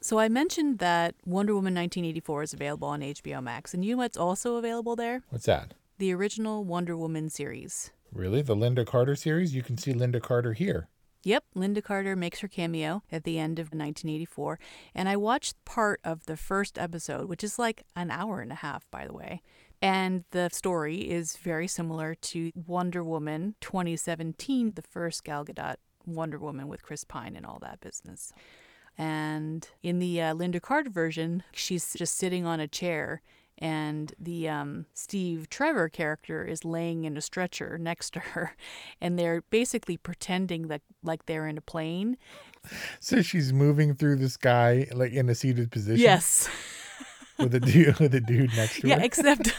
So 0.00 0.18
I 0.18 0.28
mentioned 0.28 0.78
that 0.78 1.16
Wonder 1.26 1.54
Woman 1.54 1.74
1984 1.74 2.42
is 2.44 2.52
available 2.54 2.88
on 2.88 3.00
HBO 3.00 3.42
Max, 3.42 3.74
and 3.74 3.84
you 3.84 3.92
know 3.92 3.98
what's 3.98 4.16
also 4.16 4.54
available 4.56 4.94
there? 4.94 5.22
What's 5.28 5.46
that? 5.46 5.74
The 5.98 6.14
original 6.14 6.64
Wonder 6.64 6.96
Woman 6.96 7.28
series. 7.28 7.90
Really? 8.12 8.42
The 8.42 8.56
Lynda 8.56 8.86
Carter 8.86 9.16
series? 9.16 9.54
You 9.54 9.62
can 9.62 9.78
see 9.78 9.92
Lynda 9.92 10.20
Carter 10.20 10.52
here. 10.52 10.88
Yep, 11.24 11.44
Lynda 11.56 11.82
Carter 11.82 12.14
makes 12.14 12.40
her 12.40 12.48
cameo 12.48 13.02
at 13.10 13.24
the 13.24 13.38
end 13.38 13.58
of 13.58 13.66
1984, 13.66 14.58
and 14.94 15.08
I 15.08 15.16
watched 15.16 15.62
part 15.64 16.00
of 16.04 16.26
the 16.26 16.36
first 16.36 16.78
episode, 16.78 17.28
which 17.28 17.42
is 17.42 17.58
like 17.58 17.82
an 17.96 18.10
hour 18.10 18.40
and 18.40 18.52
a 18.52 18.56
half, 18.56 18.88
by 18.90 19.06
the 19.06 19.12
way. 19.12 19.42
And 19.82 20.24
the 20.30 20.48
story 20.52 21.10
is 21.10 21.36
very 21.36 21.68
similar 21.68 22.14
to 22.14 22.52
Wonder 22.54 23.02
Woman 23.02 23.56
2017, 23.60 24.72
the 24.74 24.82
first 24.82 25.24
Gal 25.24 25.44
Gadot 25.44 25.76
Wonder 26.06 26.38
Woman 26.38 26.68
with 26.68 26.82
Chris 26.82 27.04
Pine 27.04 27.36
and 27.36 27.44
all 27.44 27.58
that 27.60 27.80
business. 27.80 28.32
And 28.96 29.68
in 29.82 29.98
the 29.98 30.20
uh, 30.20 30.34
Lynda 30.34 30.60
Carter 30.60 30.90
version, 30.90 31.42
she's 31.52 31.94
just 31.94 32.16
sitting 32.16 32.46
on 32.46 32.58
a 32.58 32.66
chair, 32.66 33.22
and 33.58 34.12
the 34.18 34.48
um, 34.48 34.86
Steve 34.94 35.50
Trevor 35.50 35.88
character 35.88 36.44
is 36.44 36.64
laying 36.64 37.04
in 37.04 37.16
a 37.16 37.20
stretcher 37.20 37.76
next 37.78 38.12
to 38.14 38.20
her, 38.20 38.56
and 39.00 39.18
they're 39.18 39.42
basically 39.50 39.96
pretending 39.96 40.68
that 40.68 40.82
like 41.02 41.26
they're 41.26 41.46
in 41.46 41.58
a 41.58 41.62
plane. 41.62 42.16
So 43.00 43.22
she's 43.22 43.52
moving 43.52 43.94
through 43.94 44.16
the 44.16 44.28
sky 44.28 44.86
like 44.92 45.12
in 45.12 45.28
a 45.28 45.34
seated 45.34 45.70
position. 45.70 46.02
Yes. 46.02 46.48
with 47.38 47.54
a 47.54 47.60
dude 47.60 47.98
with 48.00 48.14
a 48.14 48.20
dude 48.20 48.54
next 48.56 48.80
to 48.80 48.88
yeah, 48.88 48.98
her. 48.98 49.04
except 49.04 49.54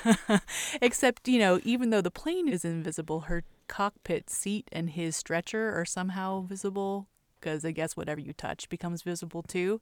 except 0.82 1.28
you 1.28 1.40
know, 1.40 1.60
even 1.64 1.90
though 1.90 2.02
the 2.02 2.12
plane 2.12 2.48
is 2.48 2.66
invisible, 2.66 3.22
her 3.22 3.44
cockpit 3.68 4.30
seat 4.30 4.68
and 4.72 4.92
his 4.92 5.16
stretcher 5.16 5.74
are 5.80 5.86
somehow 5.86 6.42
visible 6.42 7.08
because 7.40 7.64
I 7.66 7.72
guess 7.72 7.96
whatever 7.96 8.20
you 8.20 8.34
touch 8.34 8.70
becomes 8.70 9.02
visible 9.02 9.44
too. 9.44 9.82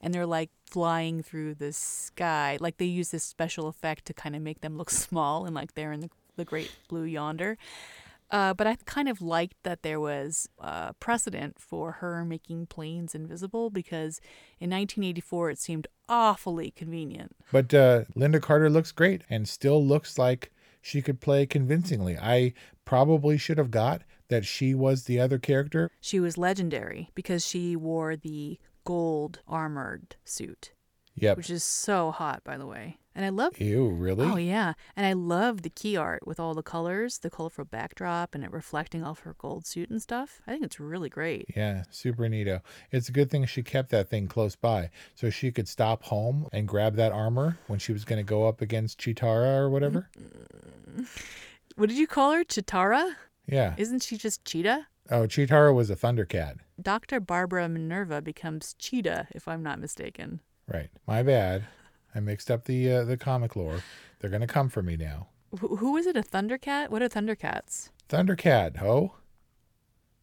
And 0.00 0.12
they're 0.12 0.26
like 0.26 0.50
flying 0.66 1.22
through 1.22 1.54
the 1.54 1.72
sky. 1.72 2.58
Like 2.60 2.78
they 2.78 2.86
use 2.86 3.10
this 3.10 3.24
special 3.24 3.68
effect 3.68 4.04
to 4.06 4.14
kind 4.14 4.36
of 4.36 4.42
make 4.42 4.60
them 4.60 4.76
look 4.76 4.90
small 5.06 5.46
and 5.46 5.54
like 5.54 5.74
they're 5.74 5.92
in 5.92 6.00
the, 6.00 6.10
the 6.36 6.44
great 6.44 6.72
blue 6.88 7.04
yonder. 7.04 7.56
Uh, 8.30 8.52
but 8.52 8.66
I 8.66 8.76
kind 8.84 9.08
of 9.08 9.22
liked 9.22 9.56
that 9.62 9.82
there 9.82 9.98
was 9.98 10.48
uh, 10.60 10.92
precedent 10.94 11.58
for 11.58 11.92
her 11.92 12.24
making 12.24 12.66
planes 12.66 13.14
invisible 13.14 13.70
because 13.70 14.20
in 14.60 14.68
1984 14.70 15.50
it 15.50 15.58
seemed 15.58 15.86
awfully 16.08 16.70
convenient. 16.70 17.34
But 17.50 17.72
uh, 17.72 18.04
Lynda 18.14 18.42
Carter 18.42 18.68
looks 18.68 18.92
great 18.92 19.22
and 19.30 19.48
still 19.48 19.84
looks 19.84 20.18
like 20.18 20.52
she 20.82 21.00
could 21.00 21.20
play 21.20 21.46
convincingly. 21.46 22.18
I 22.18 22.52
probably 22.84 23.38
should 23.38 23.58
have 23.58 23.70
got 23.70 24.02
that 24.28 24.44
she 24.44 24.74
was 24.74 25.04
the 25.04 25.20
other 25.20 25.38
character. 25.38 25.90
She 26.00 26.20
was 26.20 26.38
legendary 26.38 27.10
because 27.14 27.46
she 27.46 27.76
wore 27.76 28.16
the 28.16 28.58
gold 28.84 29.40
armored 29.46 30.16
suit. 30.24 30.72
Yep. 31.20 31.36
Which 31.36 31.50
is 31.50 31.64
so 31.64 32.12
hot, 32.12 32.44
by 32.44 32.56
the 32.56 32.66
way. 32.66 32.98
And 33.12 33.24
I 33.24 33.30
love. 33.30 33.60
Ew, 33.60 33.88
really? 33.88 34.24
Oh 34.24 34.36
yeah, 34.36 34.74
and 34.94 35.04
I 35.04 35.12
love 35.12 35.62
the 35.62 35.70
key 35.70 35.96
art 35.96 36.24
with 36.24 36.38
all 36.38 36.54
the 36.54 36.62
colors, 36.62 37.18
the 37.18 37.30
colorful 37.30 37.64
backdrop, 37.64 38.32
and 38.32 38.44
it 38.44 38.52
reflecting 38.52 39.02
off 39.02 39.20
her 39.20 39.34
gold 39.36 39.66
suit 39.66 39.90
and 39.90 40.00
stuff. 40.00 40.40
I 40.46 40.52
think 40.52 40.62
it's 40.62 40.78
really 40.78 41.08
great. 41.08 41.46
Yeah, 41.56 41.82
super 41.90 42.22
neato. 42.28 42.60
It's 42.92 43.08
a 43.08 43.12
good 43.12 43.28
thing 43.28 43.44
she 43.46 43.64
kept 43.64 43.90
that 43.90 44.08
thing 44.08 44.28
close 44.28 44.54
by 44.54 44.90
so 45.16 45.30
she 45.30 45.50
could 45.50 45.66
stop 45.66 46.04
home 46.04 46.46
and 46.52 46.68
grab 46.68 46.94
that 46.94 47.10
armor 47.10 47.58
when 47.66 47.80
she 47.80 47.92
was 47.92 48.04
going 48.04 48.20
to 48.20 48.22
go 48.22 48.46
up 48.46 48.60
against 48.60 49.00
Cheetara 49.00 49.58
or 49.58 49.68
whatever. 49.68 50.08
What 51.74 51.88
did 51.88 51.98
you 51.98 52.06
call 52.06 52.32
her? 52.32 52.44
Cheetara? 52.44 53.14
Yeah. 53.48 53.74
Isn't 53.76 54.02
she 54.02 54.16
just 54.16 54.44
Cheetah? 54.44 54.86
Oh, 55.10 55.22
Cheetara 55.22 55.74
was 55.74 55.88
a 55.88 55.96
Thundercat. 55.96 56.56
Dr. 56.80 57.18
Barbara 57.18 57.68
Minerva 57.68 58.20
becomes 58.20 58.74
Cheetah, 58.78 59.28
if 59.30 59.48
I'm 59.48 59.62
not 59.62 59.80
mistaken. 59.80 60.40
Right. 60.66 60.90
My 61.06 61.22
bad. 61.22 61.64
I 62.14 62.20
mixed 62.20 62.50
up 62.50 62.64
the 62.64 62.92
uh, 62.92 63.04
the 63.04 63.16
comic 63.16 63.56
lore. 63.56 63.82
They're 64.20 64.30
gonna 64.30 64.46
come 64.46 64.68
for 64.68 64.82
me 64.82 64.96
now. 64.96 65.28
Wh- 65.52 65.78
who 65.78 65.96
is 65.96 66.06
it? 66.06 66.16
A 66.16 66.22
Thundercat? 66.22 66.90
What 66.90 67.02
are 67.02 67.08
Thundercats? 67.08 67.90
Thundercat, 68.08 68.78
ho. 68.78 69.14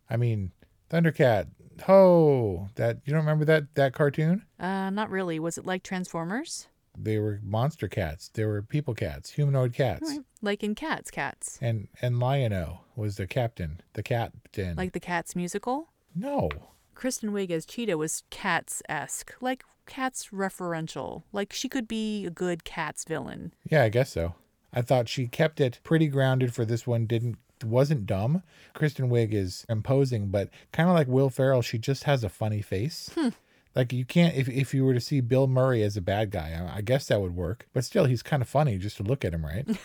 I 0.10 0.18
mean, 0.18 0.52
Thundercat, 0.90 1.48
ho. 1.84 2.70
That 2.76 2.98
you 3.06 3.12
don't 3.14 3.22
remember 3.22 3.46
that 3.46 3.74
that 3.76 3.94
cartoon? 3.94 4.44
Uh, 4.60 4.90
not 4.90 5.10
really. 5.10 5.40
Was 5.40 5.58
it 5.58 5.66
like 5.66 5.84
Transformers? 5.84 6.68
They 6.98 7.20
were 7.20 7.40
monster 7.44 7.88
cats. 7.88 8.30
They 8.34 8.46
were 8.46 8.62
people 8.62 8.94
cats, 8.94 9.32
humanoid 9.32 9.74
cats. 9.74 10.10
Right. 10.10 10.20
Like 10.42 10.64
in 10.64 10.76
Cats, 10.76 11.10
Cats. 11.12 11.58
And 11.62 11.88
and 12.02 12.20
Lion-O 12.20 12.80
was 12.96 13.18
the 13.18 13.28
captain, 13.28 13.82
the 13.94 14.04
captain. 14.04 14.76
Like 14.76 14.94
the 14.94 15.00
Cats 15.00 15.36
musical? 15.36 15.90
no. 16.16 16.50
Kristen 16.94 17.32
Wiig 17.32 17.52
as 17.52 17.66
Cheetah 17.66 17.98
was 17.98 18.24
Cats 18.30 18.82
esque, 18.88 19.34
like 19.42 19.66
Cats 19.86 20.30
referential. 20.32 21.24
Like 21.34 21.52
she 21.52 21.68
could 21.68 21.88
be 21.90 22.26
a 22.26 22.30
good 22.30 22.64
Cats 22.64 23.04
villain. 23.04 23.54
Yeah, 23.70 23.84
I 23.84 23.90
guess 23.90 24.12
so. 24.12 24.36
I 24.72 24.82
thought 24.82 25.10
she 25.10 25.28
kept 25.28 25.60
it 25.60 25.80
pretty 25.84 26.08
grounded 26.08 26.54
for 26.54 26.64
this 26.64 26.88
one. 26.88 27.06
Didn't 27.06 27.38
wasn't 27.64 28.06
dumb. 28.06 28.44
Kristen 28.74 29.10
Wiig 29.10 29.34
is 29.34 29.66
imposing, 29.68 30.28
but 30.28 30.50
kind 30.72 30.90
of 30.90 30.96
like 30.96 31.08
Will 31.08 31.30
Ferrell, 31.30 31.62
she 31.62 31.78
just 31.78 32.04
has 32.04 32.24
a 32.24 32.30
funny 32.30 32.62
face. 32.62 33.10
Hmm. 33.16 33.30
Like 33.76 33.92
you 33.92 34.06
can't 34.06 34.36
if 34.36 34.48
if 34.48 34.74
you 34.74 34.86
were 34.86 34.94
to 34.94 35.02
see 35.02 35.20
Bill 35.22 35.48
Murray 35.48 35.84
as 35.84 35.98
a 35.98 36.02
bad 36.02 36.32
guy, 36.32 36.52
I, 36.74 36.78
I 36.78 36.82
guess 36.82 37.08
that 37.08 37.22
would 37.22 37.36
work. 37.36 37.68
But 37.74 37.84
still, 37.84 38.06
he's 38.06 38.24
kind 38.24 38.42
of 38.42 38.48
funny 38.50 38.78
just 38.78 38.98
to 38.98 39.04
look 39.04 39.26
at 39.26 39.34
him, 39.34 39.46
right? 39.46 39.68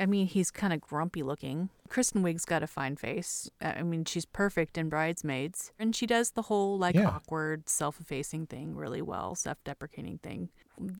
I 0.00 0.06
mean, 0.06 0.26
he's 0.26 0.50
kind 0.50 0.72
of 0.72 0.80
grumpy 0.80 1.22
looking. 1.22 1.68
Kristen 1.90 2.22
Wiig's 2.22 2.46
got 2.46 2.62
a 2.62 2.66
fine 2.66 2.96
face. 2.96 3.50
I 3.60 3.82
mean, 3.82 4.06
she's 4.06 4.24
perfect 4.24 4.78
in 4.78 4.88
Bridesmaids. 4.88 5.70
And 5.78 5.94
she 5.94 6.06
does 6.06 6.30
the 6.30 6.40
whole, 6.42 6.78
like, 6.78 6.94
Yeah. 6.94 7.08
awkward, 7.08 7.68
self 7.68 8.00
effacing 8.00 8.46
thing 8.46 8.74
really 8.74 9.02
well, 9.02 9.34
self 9.34 9.62
deprecating 9.64 10.16
thing. 10.22 10.48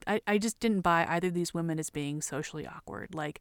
I, 0.07 0.21
I 0.27 0.37
just 0.37 0.61
didn't 0.61 0.83
buy 0.83 1.07
either 1.09 1.29
of 1.29 1.35
these 1.35 1.55
women 1.55 1.79
as 1.79 1.89
being 1.89 2.21
socially 2.21 2.67
awkward. 2.67 3.15
Like, 3.15 3.41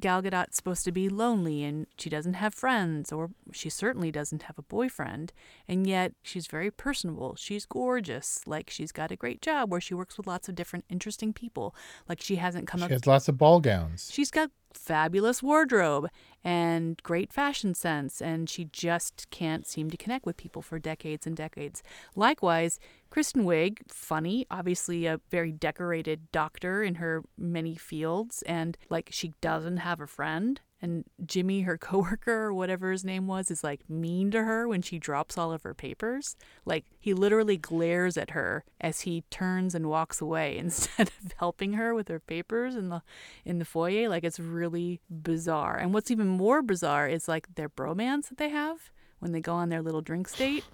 Gal 0.00 0.22
Gadot's 0.22 0.56
supposed 0.56 0.84
to 0.84 0.92
be 0.92 1.08
lonely 1.08 1.62
and 1.62 1.86
she 1.98 2.10
doesn't 2.10 2.34
have 2.34 2.52
friends, 2.52 3.12
or 3.12 3.30
she 3.52 3.70
certainly 3.70 4.10
doesn't 4.10 4.42
have 4.42 4.58
a 4.58 4.62
boyfriend, 4.62 5.32
and 5.68 5.86
yet 5.86 6.12
she's 6.22 6.46
very 6.46 6.70
personable. 6.70 7.36
She's 7.36 7.64
gorgeous. 7.64 8.40
Like, 8.46 8.70
she's 8.70 8.92
got 8.92 9.12
a 9.12 9.16
great 9.16 9.40
job 9.40 9.70
where 9.70 9.80
she 9.80 9.94
works 9.94 10.16
with 10.16 10.26
lots 10.26 10.48
of 10.48 10.54
different 10.54 10.84
interesting 10.88 11.32
people. 11.32 11.74
Like, 12.08 12.20
she 12.20 12.36
hasn't 12.36 12.66
come 12.66 12.80
she 12.80 12.84
up. 12.84 12.90
She 12.90 12.94
has 12.94 13.06
lots 13.06 13.28
of 13.28 13.38
ball 13.38 13.60
gowns. 13.60 14.10
She's 14.12 14.30
got 14.30 14.50
fabulous 14.76 15.42
wardrobe 15.42 16.08
and 16.42 17.02
great 17.02 17.32
fashion 17.32 17.74
sense, 17.74 18.20
and 18.20 18.50
she 18.50 18.66
just 18.66 19.28
can't 19.30 19.66
seem 19.66 19.90
to 19.90 19.96
connect 19.96 20.26
with 20.26 20.36
people 20.36 20.60
for 20.62 20.78
decades 20.78 21.26
and 21.26 21.36
decades. 21.36 21.82
Likewise, 22.14 22.78
Kristen 23.10 23.44
Wiig, 23.44 23.78
funny, 23.88 24.46
obviously 24.50 25.06
a 25.06 25.20
very 25.30 25.52
decorated 25.52 26.30
doctor 26.32 26.82
in 26.82 26.96
her 26.96 27.22
many 27.38 27.74
fields, 27.76 28.42
and 28.42 28.76
like 28.90 29.08
she 29.10 29.32
doesn't 29.40 29.78
have 29.78 30.00
a 30.00 30.06
friend. 30.06 30.60
And 30.84 31.04
Jimmy, 31.24 31.62
her 31.62 31.78
coworker 31.90 32.44
or 32.44 32.52
whatever 32.52 32.92
his 32.92 33.06
name 33.06 33.26
was, 33.26 33.50
is 33.50 33.64
like 33.64 33.88
mean 33.88 34.30
to 34.32 34.44
her 34.44 34.68
when 34.68 34.82
she 34.82 34.98
drops 34.98 35.38
all 35.38 35.50
of 35.50 35.62
her 35.62 35.72
papers. 35.72 36.36
Like 36.66 36.84
he 37.00 37.14
literally 37.14 37.56
glares 37.56 38.18
at 38.18 38.32
her 38.32 38.64
as 38.82 39.00
he 39.00 39.24
turns 39.30 39.74
and 39.74 39.88
walks 39.88 40.20
away 40.20 40.58
instead 40.58 41.08
of 41.08 41.32
helping 41.38 41.72
her 41.72 41.94
with 41.94 42.08
her 42.08 42.20
papers 42.20 42.76
in 42.76 42.90
the 42.90 43.02
in 43.46 43.58
the 43.58 43.64
foyer. 43.64 44.10
Like 44.10 44.24
it's 44.24 44.38
really 44.38 45.00
bizarre. 45.08 45.78
And 45.78 45.94
what's 45.94 46.10
even 46.10 46.28
more 46.28 46.60
bizarre 46.60 47.08
is 47.08 47.28
like 47.28 47.54
their 47.54 47.70
bromance 47.70 48.28
that 48.28 48.36
they 48.36 48.50
have 48.50 48.92
when 49.20 49.32
they 49.32 49.40
go 49.40 49.54
on 49.54 49.70
their 49.70 49.80
little 49.80 50.02
drinks 50.02 50.36
date 50.36 50.64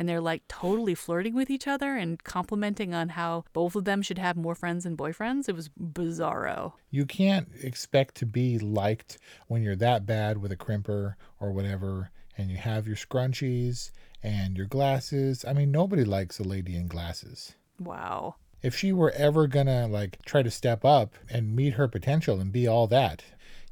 and 0.00 0.08
they're 0.08 0.20
like 0.20 0.48
totally 0.48 0.94
flirting 0.94 1.34
with 1.34 1.50
each 1.50 1.68
other 1.68 1.94
and 1.94 2.24
complimenting 2.24 2.94
on 2.94 3.10
how 3.10 3.44
both 3.52 3.76
of 3.76 3.84
them 3.84 4.00
should 4.00 4.16
have 4.16 4.34
more 4.34 4.54
friends 4.54 4.86
and 4.86 4.96
boyfriends. 4.96 5.46
It 5.46 5.54
was 5.54 5.68
bizarro. 5.78 6.72
You 6.90 7.04
can't 7.04 7.48
expect 7.62 8.14
to 8.16 8.26
be 8.26 8.58
liked 8.58 9.18
when 9.46 9.62
you're 9.62 9.76
that 9.76 10.06
bad 10.06 10.38
with 10.38 10.52
a 10.52 10.56
crimper 10.56 11.16
or 11.38 11.52
whatever, 11.52 12.10
and 12.38 12.50
you 12.50 12.56
have 12.56 12.86
your 12.86 12.96
scrunchies 12.96 13.90
and 14.22 14.56
your 14.56 14.66
glasses. 14.66 15.44
I 15.46 15.52
mean, 15.52 15.70
nobody 15.70 16.04
likes 16.04 16.38
a 16.38 16.44
lady 16.44 16.76
in 16.76 16.86
glasses. 16.86 17.54
Wow. 17.78 18.36
If 18.62 18.74
she 18.74 18.94
were 18.94 19.12
ever 19.12 19.46
gonna 19.46 19.86
like 19.86 20.24
try 20.24 20.42
to 20.42 20.50
step 20.50 20.82
up 20.82 21.14
and 21.28 21.54
meet 21.54 21.74
her 21.74 21.88
potential 21.88 22.40
and 22.40 22.50
be 22.50 22.66
all 22.66 22.86
that, 22.86 23.22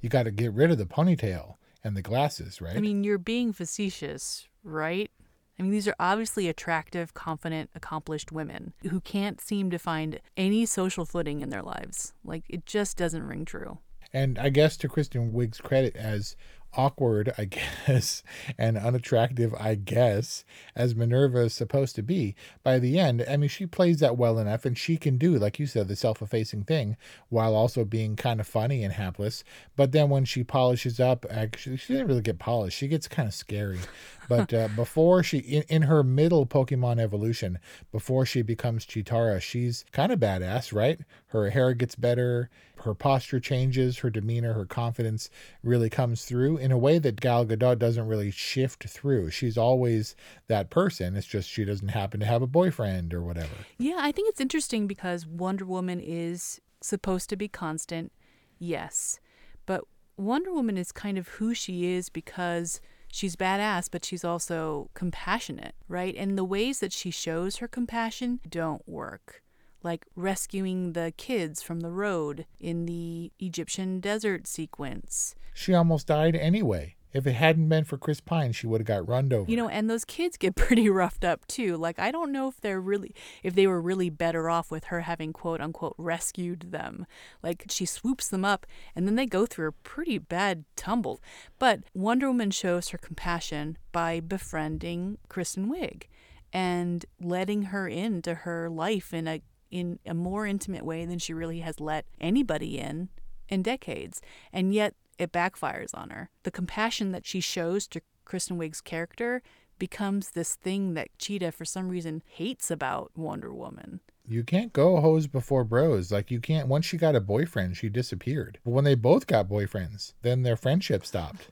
you 0.02 0.10
got 0.10 0.24
to 0.24 0.30
get 0.30 0.52
rid 0.52 0.70
of 0.70 0.76
the 0.76 0.84
ponytail 0.84 1.54
and 1.82 1.96
the 1.96 2.02
glasses, 2.02 2.60
right? 2.60 2.76
I 2.76 2.80
mean, 2.80 3.02
you're 3.02 3.16
being 3.16 3.54
facetious, 3.54 4.46
right? 4.62 5.10
I 5.58 5.62
mean, 5.62 5.72
these 5.72 5.88
are 5.88 5.94
obviously 5.98 6.48
attractive, 6.48 7.14
confident, 7.14 7.70
accomplished 7.74 8.30
women 8.30 8.74
who 8.88 9.00
can't 9.00 9.40
seem 9.40 9.70
to 9.70 9.78
find 9.78 10.20
any 10.36 10.66
social 10.66 11.04
footing 11.04 11.40
in 11.40 11.50
their 11.50 11.62
lives. 11.62 12.14
Like, 12.24 12.44
it 12.48 12.64
just 12.64 12.96
doesn't 12.96 13.26
ring 13.26 13.44
true. 13.44 13.78
And 14.12 14.38
I 14.38 14.48
guess 14.48 14.76
to 14.78 14.88
Kristen 14.88 15.32
Wiig's 15.32 15.60
credit, 15.60 15.96
as 15.96 16.36
awkward, 16.78 17.32
I 17.36 17.44
guess, 17.86 18.22
and 18.56 18.78
unattractive, 18.78 19.52
I 19.58 19.74
guess, 19.74 20.44
as 20.74 20.94
Minerva 20.94 21.40
is 21.40 21.52
supposed 21.54 21.96
to 21.96 22.02
be, 22.02 22.36
by 22.62 22.78
the 22.78 22.98
end, 22.98 23.24
I 23.28 23.36
mean, 23.36 23.50
she 23.50 23.66
plays 23.66 23.98
that 23.98 24.16
well 24.16 24.38
enough 24.38 24.64
and 24.64 24.78
she 24.78 24.96
can 24.96 25.18
do, 25.18 25.36
like 25.36 25.58
you 25.58 25.66
said, 25.66 25.88
the 25.88 25.96
self 25.96 26.22
effacing 26.22 26.62
thing 26.62 26.96
while 27.28 27.54
also 27.54 27.84
being 27.84 28.16
kind 28.16 28.40
of 28.40 28.46
funny 28.46 28.84
and 28.84 28.94
hapless. 28.94 29.42
But 29.76 29.92
then 29.92 30.08
when 30.08 30.24
she 30.24 30.44
polishes 30.44 31.00
up, 31.00 31.26
actually, 31.28 31.76
she 31.76 31.92
didn't 31.94 32.08
really 32.08 32.22
get 32.22 32.38
polished. 32.38 32.78
She 32.78 32.88
gets 32.88 33.08
kind 33.08 33.28
of 33.28 33.34
scary. 33.34 33.80
But 34.28 34.52
uh, 34.52 34.68
before 34.76 35.22
she, 35.22 35.38
in, 35.38 35.62
in 35.68 35.82
her 35.82 36.02
middle 36.02 36.46
Pokemon 36.46 37.00
evolution, 37.00 37.58
before 37.90 38.26
she 38.26 38.42
becomes 38.42 38.86
Cheetara, 38.86 39.40
she's 39.40 39.84
kind 39.90 40.12
of 40.12 40.20
badass, 40.20 40.72
right? 40.72 41.00
Her 41.28 41.50
hair 41.50 41.72
gets 41.74 41.94
better, 41.94 42.50
her 42.82 42.94
posture 42.94 43.40
changes, 43.40 43.98
her 43.98 44.10
demeanor, 44.10 44.52
her 44.52 44.66
confidence 44.66 45.30
really 45.62 45.90
comes 45.90 46.24
through 46.24 46.58
in 46.58 46.72
a 46.72 46.78
way 46.78 46.98
that 46.98 47.20
Gal 47.20 47.44
Gadot 47.44 47.78
doesn't 47.78 48.06
really 48.06 48.30
shift 48.30 48.84
through. 48.84 49.30
She's 49.30 49.58
always 49.58 50.16
that 50.46 50.70
person. 50.70 51.16
It's 51.16 51.26
just 51.26 51.48
she 51.48 51.64
doesn't 51.64 51.88
happen 51.88 52.20
to 52.20 52.26
have 52.26 52.42
a 52.42 52.46
boyfriend 52.46 53.12
or 53.14 53.22
whatever. 53.22 53.54
Yeah, 53.78 53.98
I 53.98 54.12
think 54.12 54.28
it's 54.28 54.40
interesting 54.40 54.86
because 54.86 55.26
Wonder 55.26 55.64
Woman 55.64 56.00
is 56.00 56.60
supposed 56.80 57.28
to 57.30 57.36
be 57.36 57.48
constant 57.48 58.12
Yes. 58.58 59.20
But 59.66 59.84
Wonder 60.16 60.52
Woman 60.52 60.76
is 60.76 60.92
kind 60.92 61.18
of 61.18 61.28
who 61.28 61.54
she 61.54 61.92
is 61.92 62.08
because 62.08 62.80
she's 63.12 63.36
badass, 63.36 63.88
but 63.90 64.04
she's 64.04 64.24
also 64.24 64.90
compassionate, 64.94 65.74
right? 65.86 66.14
And 66.16 66.36
the 66.36 66.44
ways 66.44 66.80
that 66.80 66.92
she 66.92 67.10
shows 67.10 67.56
her 67.56 67.68
compassion 67.68 68.40
don't 68.48 68.86
work. 68.88 69.42
Like 69.82 70.06
rescuing 70.16 70.92
the 70.92 71.12
kids 71.16 71.62
from 71.62 71.80
the 71.80 71.90
road 71.90 72.46
in 72.60 72.86
the 72.86 73.32
Egyptian 73.38 74.00
desert 74.00 74.46
sequence. 74.46 75.34
She 75.54 75.74
almost 75.74 76.06
died 76.06 76.36
anyway. 76.36 76.96
If 77.12 77.26
it 77.26 77.32
hadn't 77.32 77.70
been 77.70 77.84
for 77.84 77.96
Chris 77.96 78.20
Pine, 78.20 78.52
she 78.52 78.66
would 78.66 78.82
have 78.82 78.86
got 78.86 79.08
runned 79.08 79.32
over. 79.32 79.50
You 79.50 79.56
know, 79.56 79.68
and 79.68 79.88
those 79.88 80.04
kids 80.04 80.36
get 80.36 80.54
pretty 80.56 80.90
roughed 80.90 81.24
up 81.24 81.46
too. 81.46 81.76
Like 81.76 81.98
I 81.98 82.10
don't 82.10 82.32
know 82.32 82.48
if 82.48 82.60
they're 82.60 82.80
really 82.80 83.14
if 83.42 83.54
they 83.54 83.66
were 83.66 83.80
really 83.80 84.10
better 84.10 84.50
off 84.50 84.70
with 84.70 84.84
her 84.84 85.02
having 85.02 85.32
quote 85.32 85.60
unquote 85.60 85.94
rescued 85.96 86.70
them. 86.70 87.06
Like 87.42 87.64
she 87.70 87.86
swoops 87.86 88.28
them 88.28 88.44
up 88.44 88.66
and 88.94 89.06
then 89.06 89.14
they 89.14 89.26
go 89.26 89.46
through 89.46 89.68
a 89.68 89.72
pretty 89.72 90.18
bad 90.18 90.64
tumble. 90.76 91.20
But 91.58 91.80
Wonder 91.94 92.28
Woman 92.28 92.50
shows 92.50 92.88
her 92.90 92.98
compassion 92.98 93.78
by 93.90 94.20
befriending 94.20 95.18
Kristen 95.28 95.70
Wiig 95.72 96.04
and 96.52 97.04
letting 97.20 97.62
her 97.64 97.88
into 97.88 98.34
her 98.34 98.68
life 98.68 99.14
in 99.14 99.26
a 99.26 99.42
in 99.70 99.98
a 100.06 100.14
more 100.14 100.46
intimate 100.46 100.84
way 100.84 101.04
than 101.04 101.18
she 101.18 101.34
really 101.34 101.60
has 101.60 101.80
let 101.80 102.06
anybody 102.20 102.78
in 102.78 103.08
in 103.48 103.62
decades. 103.62 104.20
And 104.52 104.72
yet 104.74 104.94
it 105.18 105.32
backfires 105.32 105.90
on 105.94 106.10
her. 106.10 106.30
The 106.42 106.50
compassion 106.50 107.12
that 107.12 107.26
she 107.26 107.40
shows 107.40 107.86
to 107.88 108.00
Kristen 108.24 108.58
Wiig's 108.58 108.80
character 108.80 109.42
becomes 109.78 110.30
this 110.30 110.54
thing 110.54 110.94
that 110.94 111.08
Cheetah, 111.18 111.52
for 111.52 111.64
some 111.64 111.88
reason, 111.88 112.22
hates 112.26 112.70
about 112.70 113.12
Wonder 113.16 113.52
Woman. 113.52 114.00
You 114.28 114.44
can't 114.44 114.72
go 114.72 115.00
hose 115.00 115.26
before 115.26 115.64
bros. 115.64 116.12
Like 116.12 116.30
you 116.30 116.40
can't. 116.40 116.68
Once 116.68 116.84
she 116.84 116.98
got 116.98 117.16
a 117.16 117.20
boyfriend, 117.20 117.76
she 117.76 117.88
disappeared. 117.88 118.58
But 118.64 118.72
when 118.72 118.84
they 118.84 118.94
both 118.94 119.26
got 119.26 119.48
boyfriends, 119.48 120.12
then 120.22 120.42
their 120.42 120.56
friendship 120.56 121.06
stopped. 121.06 121.48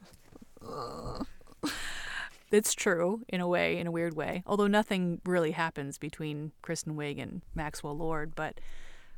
It's 2.50 2.74
true 2.74 3.22
in 3.28 3.40
a 3.40 3.48
way, 3.48 3.78
in 3.78 3.86
a 3.86 3.90
weird 3.90 4.14
way. 4.14 4.42
Although 4.46 4.66
nothing 4.66 5.20
really 5.24 5.52
happens 5.52 5.98
between 5.98 6.52
Kristen 6.62 6.96
Wiig 6.96 7.20
and 7.20 7.42
Maxwell 7.54 7.96
Lord. 7.96 8.34
But 8.34 8.60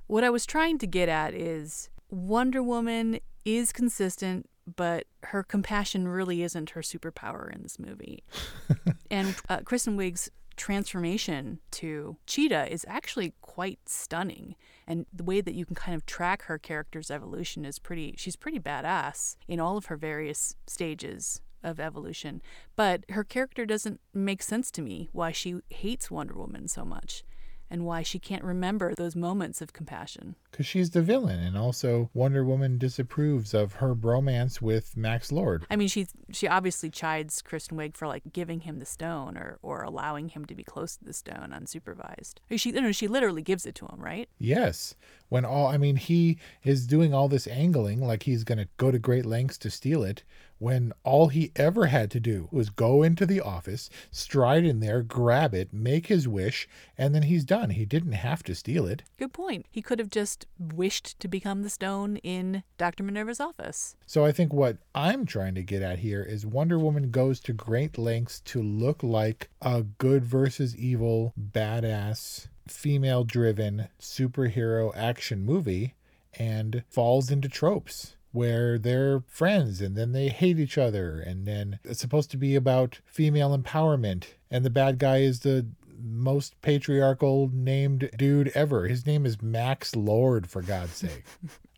what 0.06 0.24
I 0.24 0.30
was 0.30 0.46
trying 0.46 0.78
to 0.78 0.86
get 0.86 1.08
at 1.08 1.34
is 1.34 1.90
Wonder 2.10 2.62
Woman 2.62 3.20
is 3.44 3.72
consistent, 3.72 4.48
but 4.76 5.06
her 5.24 5.42
compassion 5.42 6.08
really 6.08 6.42
isn't 6.42 6.70
her 6.70 6.80
superpower 6.80 7.54
in 7.54 7.62
this 7.62 7.78
movie. 7.78 8.24
and 9.10 9.36
uh, 9.48 9.60
Kristen 9.60 9.96
Wiig's 9.96 10.30
transformation 10.56 11.60
to 11.70 12.16
Cheetah 12.26 12.72
is 12.72 12.84
actually 12.88 13.34
quite 13.42 13.78
stunning. 13.86 14.56
And 14.86 15.06
the 15.12 15.22
way 15.22 15.40
that 15.40 15.54
you 15.54 15.64
can 15.64 15.76
kind 15.76 15.94
of 15.94 16.04
track 16.06 16.42
her 16.44 16.58
character's 16.58 17.10
evolution 17.10 17.64
is 17.64 17.78
pretty, 17.78 18.14
she's 18.16 18.36
pretty 18.36 18.58
badass 18.58 19.36
in 19.46 19.60
all 19.60 19.76
of 19.76 19.86
her 19.86 19.96
various 19.96 20.56
stages 20.66 21.42
of 21.62 21.80
evolution. 21.80 22.42
But 22.76 23.04
her 23.10 23.24
character 23.24 23.66
doesn't 23.66 24.00
make 24.14 24.42
sense 24.42 24.70
to 24.72 24.82
me 24.82 25.08
why 25.12 25.32
she 25.32 25.60
hates 25.70 26.10
Wonder 26.10 26.34
Woman 26.34 26.68
so 26.68 26.84
much 26.84 27.24
and 27.70 27.84
why 27.84 28.02
she 28.02 28.18
can't 28.18 28.44
remember 28.44 28.94
those 28.94 29.14
moments 29.14 29.60
of 29.60 29.72
compassion. 29.72 30.34
Because 30.50 30.66
she's 30.66 30.90
the 30.90 31.02
villain, 31.02 31.40
and 31.40 31.56
also 31.56 32.10
Wonder 32.14 32.44
Woman 32.44 32.78
disapproves 32.78 33.52
of 33.52 33.74
her 33.74 33.94
bromance 33.94 34.62
with 34.62 34.96
Max 34.96 35.30
Lord. 35.30 35.66
I 35.70 35.76
mean, 35.76 35.88
she 35.88 36.06
she 36.30 36.48
obviously 36.48 36.90
chides 36.90 37.42
Kristen 37.42 37.76
Wiig 37.76 37.96
for 37.96 38.08
like 38.08 38.22
giving 38.32 38.60
him 38.60 38.78
the 38.78 38.86
stone 38.86 39.36
or 39.36 39.58
or 39.62 39.82
allowing 39.82 40.30
him 40.30 40.46
to 40.46 40.54
be 40.54 40.64
close 40.64 40.96
to 40.96 41.04
the 41.04 41.12
stone 41.12 41.50
unsupervised. 41.52 42.34
She 42.56 42.70
you 42.70 42.80
know 42.80 42.92
she 42.92 43.08
literally 43.08 43.42
gives 43.42 43.66
it 43.66 43.74
to 43.76 43.86
him, 43.86 44.00
right? 44.00 44.28
Yes. 44.38 44.94
When 45.28 45.44
all 45.44 45.66
I 45.66 45.76
mean, 45.76 45.96
he 45.96 46.38
is 46.64 46.86
doing 46.86 47.12
all 47.12 47.28
this 47.28 47.46
angling, 47.46 48.00
like 48.00 48.22
he's 48.22 48.44
going 48.44 48.58
to 48.58 48.68
go 48.76 48.90
to 48.90 48.98
great 48.98 49.26
lengths 49.26 49.58
to 49.58 49.70
steal 49.70 50.02
it, 50.02 50.22
when 50.58 50.92
all 51.04 51.28
he 51.28 51.52
ever 51.56 51.86
had 51.86 52.10
to 52.10 52.20
do 52.20 52.48
was 52.50 52.70
go 52.70 53.02
into 53.02 53.24
the 53.24 53.40
office, 53.40 53.88
stride 54.10 54.64
in 54.64 54.80
there, 54.80 55.02
grab 55.02 55.54
it, 55.54 55.72
make 55.72 56.06
his 56.06 56.26
wish, 56.26 56.68
and 56.96 57.14
then 57.14 57.22
he's 57.22 57.44
done. 57.44 57.70
He 57.70 57.84
didn't 57.84 58.12
have 58.12 58.42
to 58.44 58.54
steal 58.54 58.86
it. 58.86 59.02
Good 59.18 59.32
point. 59.32 59.66
He 59.70 59.82
could 59.82 59.98
have 59.98 60.10
just 60.10 60.46
wished 60.58 61.18
to 61.20 61.28
become 61.28 61.62
the 61.62 61.70
stone 61.70 62.16
in 62.18 62.64
Dr. 62.76 63.04
Minerva's 63.04 63.40
office. 63.40 63.96
So 64.06 64.24
I 64.24 64.32
think 64.32 64.52
what 64.52 64.78
I'm 64.94 65.26
trying 65.26 65.54
to 65.54 65.62
get 65.62 65.82
at 65.82 66.00
here 66.00 66.22
is 66.22 66.44
Wonder 66.44 66.78
Woman 66.78 67.10
goes 67.10 67.40
to 67.40 67.52
great 67.52 67.96
lengths 67.96 68.40
to 68.40 68.62
look 68.62 69.02
like 69.02 69.50
a 69.62 69.82
good 69.82 70.24
versus 70.24 70.76
evil, 70.76 71.32
badass, 71.38 72.48
female 72.70 73.24
driven 73.24 73.88
superhero 74.00 74.94
action 74.96 75.44
movie 75.44 75.94
and 76.38 76.82
falls 76.88 77.30
into 77.30 77.48
tropes 77.48 78.14
where 78.32 78.78
they're 78.78 79.20
friends 79.26 79.80
and 79.80 79.96
then 79.96 80.12
they 80.12 80.28
hate 80.28 80.58
each 80.58 80.76
other 80.76 81.18
and 81.18 81.46
then 81.46 81.78
it's 81.82 82.00
supposed 82.00 82.30
to 82.30 82.36
be 82.36 82.54
about 82.54 83.00
female 83.06 83.56
empowerment 83.56 84.26
and 84.50 84.64
the 84.64 84.70
bad 84.70 84.98
guy 84.98 85.18
is 85.18 85.40
the 85.40 85.66
most 86.00 86.60
patriarchal 86.62 87.50
named 87.52 88.10
dude 88.16 88.52
ever. 88.54 88.86
His 88.86 89.06
name 89.06 89.26
is 89.26 89.42
Max 89.42 89.96
Lord 89.96 90.48
for 90.48 90.62
God's 90.62 90.94
sake. 90.94 91.24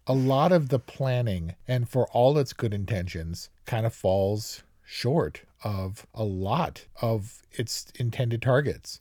a 0.07 0.15
lot 0.15 0.53
of 0.53 0.69
the 0.69 0.79
planning 0.79 1.55
and 1.69 1.89
for 1.89 2.07
all 2.09 2.37
its 2.39 2.53
good 2.53 2.75
intentions 2.75 3.49
kind 3.67 3.87
of 3.87 3.95
falls 3.95 4.63
short 4.85 5.43
of 5.63 6.07
a 6.15 6.25
lot 6.25 6.87
of 7.01 7.43
its 7.53 7.87
intended 7.97 8.43
targets. 8.43 9.01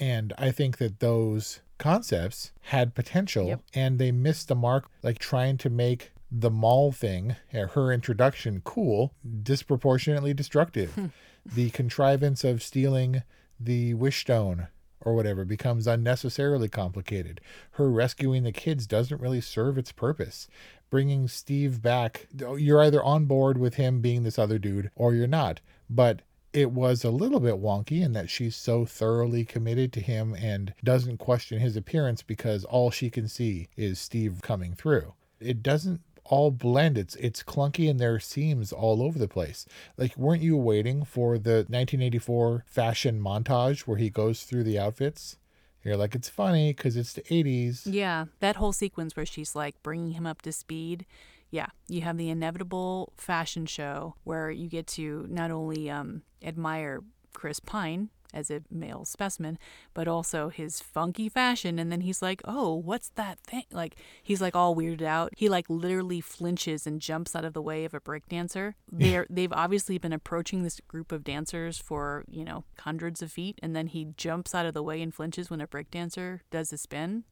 And 0.00 0.32
I 0.38 0.50
think 0.50 0.78
that 0.78 1.00
those 1.00 1.60
concepts 1.78 2.52
had 2.62 2.94
potential 2.94 3.46
yep. 3.46 3.62
and 3.74 3.98
they 3.98 4.10
missed 4.10 4.48
the 4.48 4.54
mark, 4.54 4.90
like 5.02 5.18
trying 5.18 5.58
to 5.58 5.70
make 5.70 6.12
the 6.32 6.50
mall 6.50 6.90
thing, 6.92 7.36
her 7.52 7.92
introduction, 7.92 8.62
cool, 8.64 9.12
disproportionately 9.42 10.34
destructive. 10.34 10.94
Hmm. 10.94 11.06
the 11.46 11.70
contrivance 11.70 12.44
of 12.44 12.62
stealing 12.62 13.22
the 13.58 13.94
wish 13.94 14.20
stone 14.20 14.68
or 15.00 15.14
whatever 15.14 15.44
becomes 15.44 15.86
unnecessarily 15.86 16.68
complicated. 16.68 17.40
Her 17.72 17.90
rescuing 17.90 18.42
the 18.42 18.52
kids 18.52 18.86
doesn't 18.86 19.20
really 19.20 19.40
serve 19.40 19.78
its 19.78 19.92
purpose. 19.92 20.48
Bringing 20.90 21.28
Steve 21.28 21.80
back, 21.80 22.26
you're 22.56 22.82
either 22.82 23.02
on 23.02 23.24
board 23.24 23.56
with 23.58 23.74
him 23.74 24.00
being 24.00 24.22
this 24.22 24.38
other 24.38 24.58
dude 24.58 24.90
or 24.94 25.14
you're 25.14 25.26
not. 25.26 25.60
But 25.88 26.22
it 26.52 26.72
was 26.72 27.04
a 27.04 27.10
little 27.10 27.40
bit 27.40 27.54
wonky 27.54 28.02
in 28.02 28.12
that 28.12 28.30
she's 28.30 28.56
so 28.56 28.84
thoroughly 28.84 29.44
committed 29.44 29.92
to 29.92 30.00
him 30.00 30.34
and 30.34 30.74
doesn't 30.82 31.18
question 31.18 31.60
his 31.60 31.76
appearance 31.76 32.22
because 32.22 32.64
all 32.64 32.90
she 32.90 33.10
can 33.10 33.28
see 33.28 33.68
is 33.76 33.98
Steve 33.98 34.40
coming 34.42 34.74
through. 34.74 35.14
It 35.40 35.62
doesn't 35.62 36.00
all 36.24 36.50
blend. 36.50 36.96
It's 36.96 37.16
it's 37.16 37.42
clunky 37.42 37.90
and 37.90 37.98
there 38.00 38.14
are 38.14 38.20
seams 38.20 38.72
all 38.72 39.02
over 39.02 39.18
the 39.18 39.28
place. 39.28 39.66
Like, 39.96 40.16
weren't 40.16 40.42
you 40.42 40.56
waiting 40.56 41.04
for 41.04 41.38
the 41.38 41.66
1984 41.68 42.64
fashion 42.66 43.20
montage 43.20 43.80
where 43.80 43.98
he 43.98 44.10
goes 44.10 44.44
through 44.44 44.64
the 44.64 44.78
outfits? 44.78 45.36
You're 45.84 45.96
like, 45.96 46.14
it's 46.14 46.28
funny 46.28 46.72
because 46.72 46.96
it's 46.96 47.14
the 47.14 47.22
80s. 47.22 47.82
Yeah, 47.86 48.26
that 48.40 48.56
whole 48.56 48.72
sequence 48.72 49.16
where 49.16 49.26
she's 49.26 49.54
like 49.54 49.82
bringing 49.82 50.12
him 50.12 50.26
up 50.26 50.42
to 50.42 50.52
speed. 50.52 51.06
Yeah, 51.50 51.66
you 51.88 52.02
have 52.02 52.16
the 52.16 52.30
inevitable 52.30 53.12
fashion 53.16 53.66
show 53.66 54.14
where 54.24 54.50
you 54.50 54.68
get 54.68 54.86
to 54.88 55.26
not 55.28 55.50
only 55.50 55.90
um, 55.90 56.22
admire 56.42 57.00
Chris 57.32 57.60
Pine, 57.60 58.10
as 58.32 58.50
a 58.50 58.62
male 58.70 59.04
specimen, 59.04 59.58
but 59.94 60.08
also 60.08 60.48
his 60.48 60.80
funky 60.80 61.28
fashion. 61.28 61.78
And 61.78 61.90
then 61.90 62.02
he's 62.02 62.22
like, 62.22 62.40
oh, 62.44 62.74
what's 62.74 63.10
that 63.10 63.38
thing? 63.40 63.64
Like, 63.72 63.96
he's 64.22 64.40
like 64.40 64.56
all 64.56 64.76
weirded 64.76 65.02
out. 65.02 65.32
He 65.36 65.48
like 65.48 65.66
literally 65.68 66.20
flinches 66.20 66.86
and 66.86 67.00
jumps 67.00 67.34
out 67.34 67.44
of 67.44 67.52
the 67.52 67.62
way 67.62 67.84
of 67.84 67.94
a 67.94 68.00
breakdancer. 68.00 68.74
They're, 68.90 69.26
they've 69.30 69.52
obviously 69.52 69.98
been 69.98 70.12
approaching 70.12 70.62
this 70.62 70.80
group 70.86 71.12
of 71.12 71.24
dancers 71.24 71.78
for, 71.78 72.24
you 72.28 72.44
know, 72.44 72.64
hundreds 72.80 73.22
of 73.22 73.32
feet. 73.32 73.58
And 73.62 73.74
then 73.74 73.88
he 73.88 74.08
jumps 74.16 74.54
out 74.54 74.66
of 74.66 74.74
the 74.74 74.82
way 74.82 75.02
and 75.02 75.14
flinches 75.14 75.50
when 75.50 75.60
a 75.60 75.66
breakdancer 75.66 76.40
does 76.50 76.72
a 76.72 76.78
spin. 76.78 77.24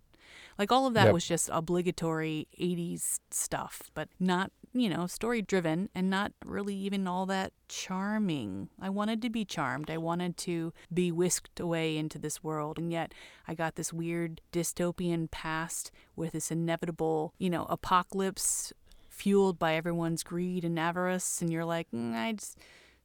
Like 0.58 0.72
all 0.72 0.86
of 0.86 0.94
that 0.94 1.06
yep. 1.06 1.14
was 1.14 1.26
just 1.26 1.50
obligatory 1.52 2.48
80s 2.60 3.20
stuff, 3.30 3.90
but 3.94 4.08
not, 4.18 4.50
you 4.72 4.88
know, 4.88 5.06
story 5.06 5.42
driven 5.42 5.88
and 5.94 6.10
not 6.10 6.32
really 6.44 6.74
even 6.74 7.06
all 7.06 7.26
that 7.26 7.52
charming. 7.68 8.68
I 8.80 8.90
wanted 8.90 9.22
to 9.22 9.30
be 9.30 9.44
charmed. 9.44 9.90
I 9.90 9.98
wanted 9.98 10.36
to 10.38 10.72
be 10.92 11.12
whisked 11.12 11.60
away 11.60 11.96
into 11.96 12.18
this 12.18 12.42
world. 12.42 12.78
And 12.78 12.90
yet 12.90 13.12
I 13.46 13.54
got 13.54 13.76
this 13.76 13.92
weird 13.92 14.40
dystopian 14.52 15.30
past 15.30 15.90
with 16.16 16.32
this 16.32 16.50
inevitable, 16.50 17.34
you 17.38 17.50
know, 17.50 17.66
apocalypse 17.70 18.72
fueled 19.08 19.58
by 19.58 19.74
everyone's 19.74 20.22
greed 20.22 20.64
and 20.64 20.78
avarice. 20.78 21.40
And 21.40 21.52
you're 21.52 21.64
like, 21.64 21.88
mm, 21.92 22.14
I 22.14 22.32
just 22.32 22.58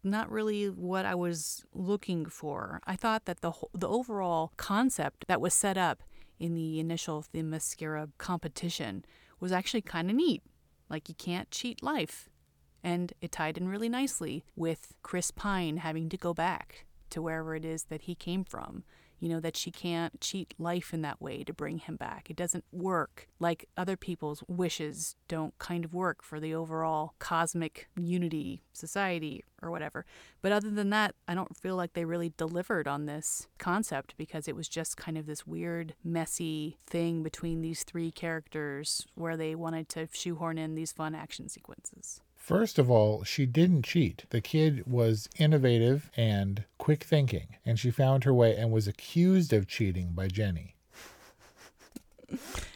not 0.03 0.29
really 0.29 0.69
what 0.69 1.05
I 1.05 1.15
was 1.15 1.65
looking 1.73 2.25
for. 2.25 2.81
I 2.85 2.95
thought 2.95 3.25
that 3.25 3.41
the 3.41 3.51
whole, 3.51 3.69
the 3.73 3.87
overall 3.87 4.51
concept 4.57 5.25
that 5.27 5.41
was 5.41 5.53
set 5.53 5.77
up 5.77 6.03
in 6.43 6.55
the 6.55 6.77
initial 6.77 7.23
Themyscira 7.33 8.09
competition 8.17 9.05
was 9.39 9.53
actually 9.53 9.81
kind 9.81 10.09
of 10.09 10.17
neat. 10.17 10.43
Like, 10.89 11.07
you 11.07 11.15
can't 11.15 11.49
cheat 11.51 11.81
life. 11.81 12.27
And 12.83 13.13
it 13.21 13.31
tied 13.31 13.57
in 13.57 13.69
really 13.69 13.87
nicely 13.87 14.43
with 14.53 14.93
Chris 15.03 15.31
Pine 15.31 15.77
having 15.77 16.09
to 16.09 16.17
go 16.17 16.33
back 16.33 16.85
to 17.11 17.21
wherever 17.21 17.55
it 17.55 17.63
is 17.63 17.85
that 17.85 18.01
he 18.01 18.13
came 18.13 18.43
from. 18.43 18.83
You 19.23 19.29
know, 19.29 19.39
that 19.39 19.55
she 19.55 19.71
can't 19.71 20.19
cheat 20.19 20.53
life 20.59 20.93
in 20.93 21.01
that 21.01 21.21
way 21.21 21.45
to 21.45 21.53
bring 21.53 21.77
him 21.77 21.95
back. 21.95 22.29
It 22.29 22.35
doesn't 22.35 22.65
work 22.73 23.29
like 23.39 23.69
other 23.77 23.95
people's 23.95 24.43
wishes 24.49 25.15
don't 25.29 25.57
kind 25.59 25.85
of 25.85 25.93
work 25.93 26.21
for 26.21 26.41
the 26.41 26.53
overall 26.53 27.13
cosmic 27.19 27.87
unity 27.95 28.63
society 28.73 29.45
or 29.61 29.71
whatever. 29.71 30.05
But 30.41 30.51
other 30.51 30.69
than 30.69 30.89
that, 30.89 31.15
I 31.25 31.35
don't 31.35 31.55
feel 31.55 31.77
like 31.77 31.93
they 31.93 32.03
really 32.03 32.33
delivered 32.35 32.85
on 32.85 33.05
this 33.05 33.47
concept 33.59 34.13
because 34.17 34.49
it 34.49 34.57
was 34.57 34.67
just 34.67 34.97
kind 34.97 35.17
of 35.17 35.25
this 35.25 35.47
weird, 35.47 35.93
messy 36.03 36.77
thing 36.85 37.23
between 37.23 37.61
these 37.61 37.83
three 37.83 38.11
characters 38.11 39.07
where 39.15 39.37
they 39.37 39.55
wanted 39.55 39.87
to 39.87 40.09
shoehorn 40.11 40.57
in 40.57 40.75
these 40.75 40.91
fun 40.91 41.15
action 41.15 41.47
sequences. 41.47 42.19
First 42.43 42.77
of 42.77 42.91
all, 42.91 43.23
she 43.23 43.45
didn't 43.45 43.83
cheat. 43.83 44.25
The 44.29 44.41
kid 44.41 44.85
was 44.85 45.29
innovative 45.37 46.11
and 46.17 46.65
quick 46.77 47.05
thinking, 47.05 47.55
and 47.65 47.79
she 47.79 47.89
found 47.89 48.25
her 48.25 48.33
way 48.33 48.53
and 48.57 48.69
was 48.69 48.85
accused 48.85 49.53
of 49.53 49.65
cheating 49.65 50.09
by 50.11 50.27
Jenny. 50.27 50.75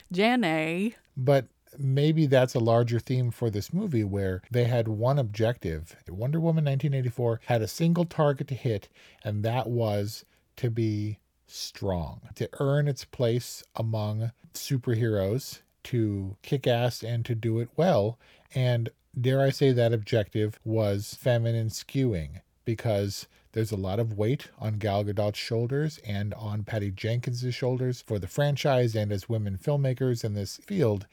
Jenny. 0.10 0.96
But 1.18 1.48
maybe 1.78 2.28
that's 2.28 2.56
a 2.56 2.62
larger 2.62 2.98
theme 2.98 3.30
for 3.30 3.50
this 3.50 3.74
movie 3.74 4.06
where 4.06 4.42
they 4.50 4.64
had 4.64 4.88
one 4.88 5.20
objective. 5.20 5.98
Wonder 6.08 6.40
Woman 6.40 6.64
1984 6.64 7.42
had 7.48 7.62
a 7.62 7.68
single 7.68 8.06
target 8.06 8.48
to 8.48 8.56
hit, 8.56 8.88
and 9.22 9.44
that 9.44 9.68
was 9.68 10.24
to 10.56 10.70
be 10.70 11.20
strong, 11.46 12.22
to 12.36 12.48
earn 12.62 12.88
its 12.88 13.04
place 13.04 13.66
among 13.76 14.32
superheroes, 14.54 15.60
to 15.84 16.38
kick 16.42 16.68
ass 16.68 17.04
and 17.04 17.26
to 17.26 17.36
do 17.36 17.60
it 17.60 17.68
well. 17.76 18.18
And 18.56 18.92
dare 19.20 19.42
I 19.42 19.50
say 19.50 19.72
that 19.72 19.94
objective 19.94 20.60
was 20.64 21.16
feminine 21.16 21.70
skewing 21.70 22.42
because 22.66 23.28
there's 23.54 23.72
a 23.72 23.78
lot 23.78 24.00
of 24.00 24.18
weight 24.18 24.50
on 24.60 24.74
Gal 24.78 25.04
Gadot's 25.04 25.40
shoulders 25.40 26.00
and 26.06 26.34
on 26.36 26.64
Patty 26.64 26.92
Jenkins' 26.92 27.56
shoulders 27.56 28.02
for 28.02 28.20
the 28.20 28.28
franchise 28.28 28.96
and 28.96 29.12
as 29.12 29.30
women 29.30 29.58
filmmakers 29.58 30.24
in 30.24 30.34
this 30.34 30.58
field. 30.58 31.08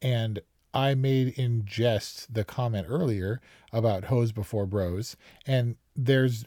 And 0.00 0.40
I 0.72 0.94
made 0.94 1.34
in 1.36 1.64
jest 1.66 2.32
the 2.32 2.44
comment 2.44 2.86
earlier 2.88 3.40
about 3.72 4.04
hoes 4.04 4.32
before 4.32 4.66
bros. 4.66 5.16
And 5.46 5.76
there's 5.96 6.44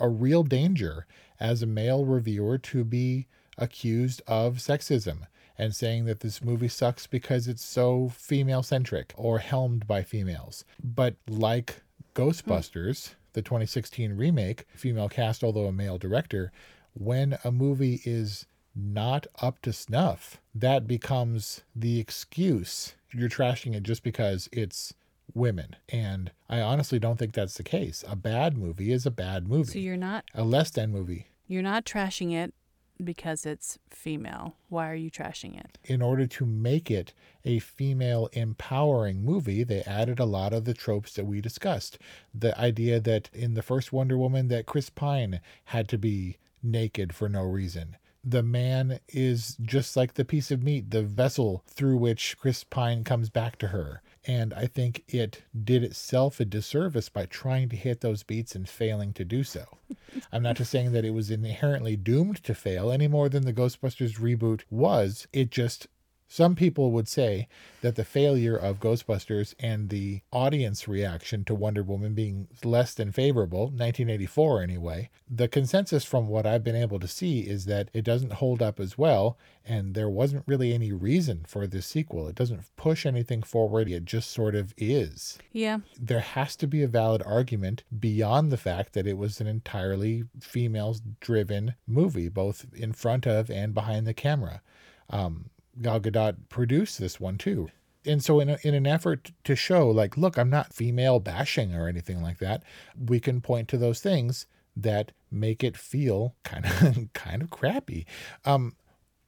a 0.00 0.08
real 0.08 0.44
danger 0.44 1.06
as 1.40 1.62
a 1.62 1.66
male 1.66 2.04
reviewer 2.04 2.56
to 2.58 2.84
be 2.84 3.26
accused 3.58 4.22
of 4.26 4.56
sexism 4.56 5.26
and 5.58 5.74
saying 5.74 6.04
that 6.06 6.20
this 6.20 6.42
movie 6.42 6.68
sucks 6.68 7.06
because 7.06 7.48
it's 7.48 7.64
so 7.64 8.10
female 8.14 8.62
centric 8.62 9.12
or 9.16 9.38
helmed 9.38 9.86
by 9.86 10.02
females. 10.02 10.64
But 10.82 11.14
like 11.28 11.82
Ghostbusters, 12.14 13.14
the 13.32 13.42
2016 13.42 14.16
remake, 14.16 14.66
female 14.74 15.08
cast, 15.08 15.44
although 15.44 15.66
a 15.66 15.72
male 15.72 15.98
director, 15.98 16.52
when 16.94 17.38
a 17.44 17.50
movie 17.50 18.00
is 18.04 18.46
not 18.74 19.26
up 19.40 19.60
to 19.62 19.72
snuff, 19.72 20.40
that 20.54 20.86
becomes 20.86 21.62
the 21.74 22.00
excuse. 22.00 22.94
You're 23.12 23.28
trashing 23.28 23.74
it 23.74 23.82
just 23.82 24.02
because 24.02 24.48
it's 24.52 24.94
women. 25.32 25.76
And 25.88 26.32
I 26.48 26.60
honestly 26.60 26.98
don't 26.98 27.18
think 27.18 27.32
that's 27.32 27.54
the 27.54 27.62
case. 27.62 28.04
A 28.08 28.16
bad 28.16 28.56
movie 28.56 28.92
is 28.92 29.06
a 29.06 29.10
bad 29.10 29.48
movie. 29.48 29.72
So 29.72 29.78
you're 29.78 29.96
not 29.96 30.24
a 30.34 30.44
less 30.44 30.70
than 30.70 30.90
movie. 30.90 31.28
You're 31.46 31.62
not 31.62 31.84
trashing 31.84 32.32
it 32.32 32.54
because 33.02 33.44
it's 33.46 33.78
female. 33.90 34.56
Why 34.68 34.90
are 34.90 34.94
you 34.94 35.10
trashing 35.10 35.58
it? 35.58 35.78
In 35.84 36.02
order 36.02 36.26
to 36.26 36.46
make 36.46 36.90
it 36.90 37.12
a 37.44 37.58
female 37.58 38.28
empowering 38.32 39.24
movie, 39.24 39.64
they 39.64 39.82
added 39.82 40.20
a 40.20 40.24
lot 40.24 40.52
of 40.52 40.64
the 40.64 40.74
tropes 40.74 41.14
that 41.14 41.26
we 41.26 41.40
discussed. 41.40 41.98
The 42.32 42.58
idea 42.58 43.00
that 43.00 43.30
in 43.32 43.54
the 43.54 43.62
first 43.62 43.92
Wonder 43.92 44.16
Woman 44.16 44.48
that 44.48 44.66
Chris 44.66 44.90
Pine 44.90 45.40
had 45.66 45.88
to 45.88 45.98
be 45.98 46.36
naked 46.62 47.14
for 47.14 47.28
no 47.28 47.42
reason. 47.42 47.96
The 48.22 48.42
man 48.42 49.00
is 49.08 49.56
just 49.60 49.96
like 49.96 50.14
the 50.14 50.24
piece 50.24 50.50
of 50.50 50.62
meat, 50.62 50.90
the 50.90 51.02
vessel 51.02 51.62
through 51.66 51.98
which 51.98 52.38
Chris 52.38 52.64
Pine 52.64 53.04
comes 53.04 53.28
back 53.28 53.58
to 53.58 53.68
her. 53.68 54.00
And 54.26 54.54
I 54.54 54.66
think 54.66 55.04
it 55.06 55.42
did 55.64 55.84
itself 55.84 56.40
a 56.40 56.44
disservice 56.44 57.08
by 57.08 57.26
trying 57.26 57.68
to 57.68 57.76
hit 57.76 58.00
those 58.00 58.22
beats 58.22 58.54
and 58.54 58.68
failing 58.68 59.12
to 59.14 59.24
do 59.24 59.44
so. 59.44 59.64
I'm 60.32 60.42
not 60.42 60.56
just 60.56 60.70
saying 60.70 60.92
that 60.92 61.04
it 61.04 61.10
was 61.10 61.30
inherently 61.30 61.96
doomed 61.96 62.42
to 62.44 62.54
fail 62.54 62.90
any 62.90 63.06
more 63.06 63.28
than 63.28 63.44
the 63.44 63.52
Ghostbusters 63.52 64.18
reboot 64.18 64.62
was. 64.70 65.26
It 65.32 65.50
just 65.50 65.88
some 66.34 66.56
people 66.56 66.90
would 66.90 67.06
say 67.06 67.46
that 67.80 67.94
the 67.94 68.04
failure 68.04 68.56
of 68.56 68.80
Ghostbusters 68.80 69.54
and 69.60 69.88
the 69.88 70.22
audience 70.32 70.88
reaction 70.88 71.44
to 71.44 71.54
Wonder 71.54 71.84
Woman 71.84 72.12
being 72.12 72.48
less 72.64 72.92
than 72.92 73.12
favorable, 73.12 73.66
1984 73.66 74.60
anyway, 74.60 75.10
the 75.30 75.46
consensus 75.46 76.04
from 76.04 76.26
what 76.26 76.44
I've 76.44 76.64
been 76.64 76.74
able 76.74 76.98
to 76.98 77.06
see 77.06 77.42
is 77.42 77.66
that 77.66 77.88
it 77.92 78.02
doesn't 78.02 78.32
hold 78.32 78.62
up 78.62 78.80
as 78.80 78.98
well, 78.98 79.38
and 79.64 79.94
there 79.94 80.08
wasn't 80.08 80.42
really 80.48 80.74
any 80.74 80.90
reason 80.90 81.44
for 81.46 81.68
this 81.68 81.86
sequel. 81.86 82.26
It 82.26 82.34
doesn't 82.34 82.64
push 82.74 83.06
anything 83.06 83.44
forward, 83.44 83.88
it 83.88 84.04
just 84.04 84.32
sort 84.32 84.56
of 84.56 84.74
is. 84.76 85.38
Yeah. 85.52 85.78
There 86.00 86.18
has 86.18 86.56
to 86.56 86.66
be 86.66 86.82
a 86.82 86.88
valid 86.88 87.22
argument 87.24 87.84
beyond 87.96 88.50
the 88.50 88.56
fact 88.56 88.94
that 88.94 89.06
it 89.06 89.16
was 89.16 89.40
an 89.40 89.46
entirely 89.46 90.24
female 90.40 90.96
driven 91.20 91.76
movie, 91.86 92.28
both 92.28 92.66
in 92.74 92.92
front 92.92 93.24
of 93.24 93.52
and 93.52 93.72
behind 93.72 94.04
the 94.04 94.14
camera. 94.14 94.62
Um, 95.10 95.50
Gal 95.80 96.00
Gadot 96.00 96.48
produced 96.48 96.98
this 96.98 97.18
one 97.20 97.38
too. 97.38 97.68
And 98.06 98.22
so, 98.22 98.38
in, 98.38 98.50
a, 98.50 98.58
in 98.62 98.74
an 98.74 98.86
effort 98.86 99.32
to 99.44 99.56
show, 99.56 99.88
like, 99.88 100.18
look, 100.18 100.36
I'm 100.36 100.50
not 100.50 100.74
female 100.74 101.20
bashing 101.20 101.74
or 101.74 101.88
anything 101.88 102.20
like 102.22 102.38
that, 102.38 102.62
we 103.02 103.18
can 103.18 103.40
point 103.40 103.66
to 103.68 103.78
those 103.78 104.00
things 104.00 104.46
that 104.76 105.12
make 105.30 105.64
it 105.64 105.76
feel 105.76 106.34
kind 106.44 106.66
of 106.66 107.12
kind 107.14 107.40
of 107.42 107.48
crappy. 107.50 108.06
Um, 108.44 108.74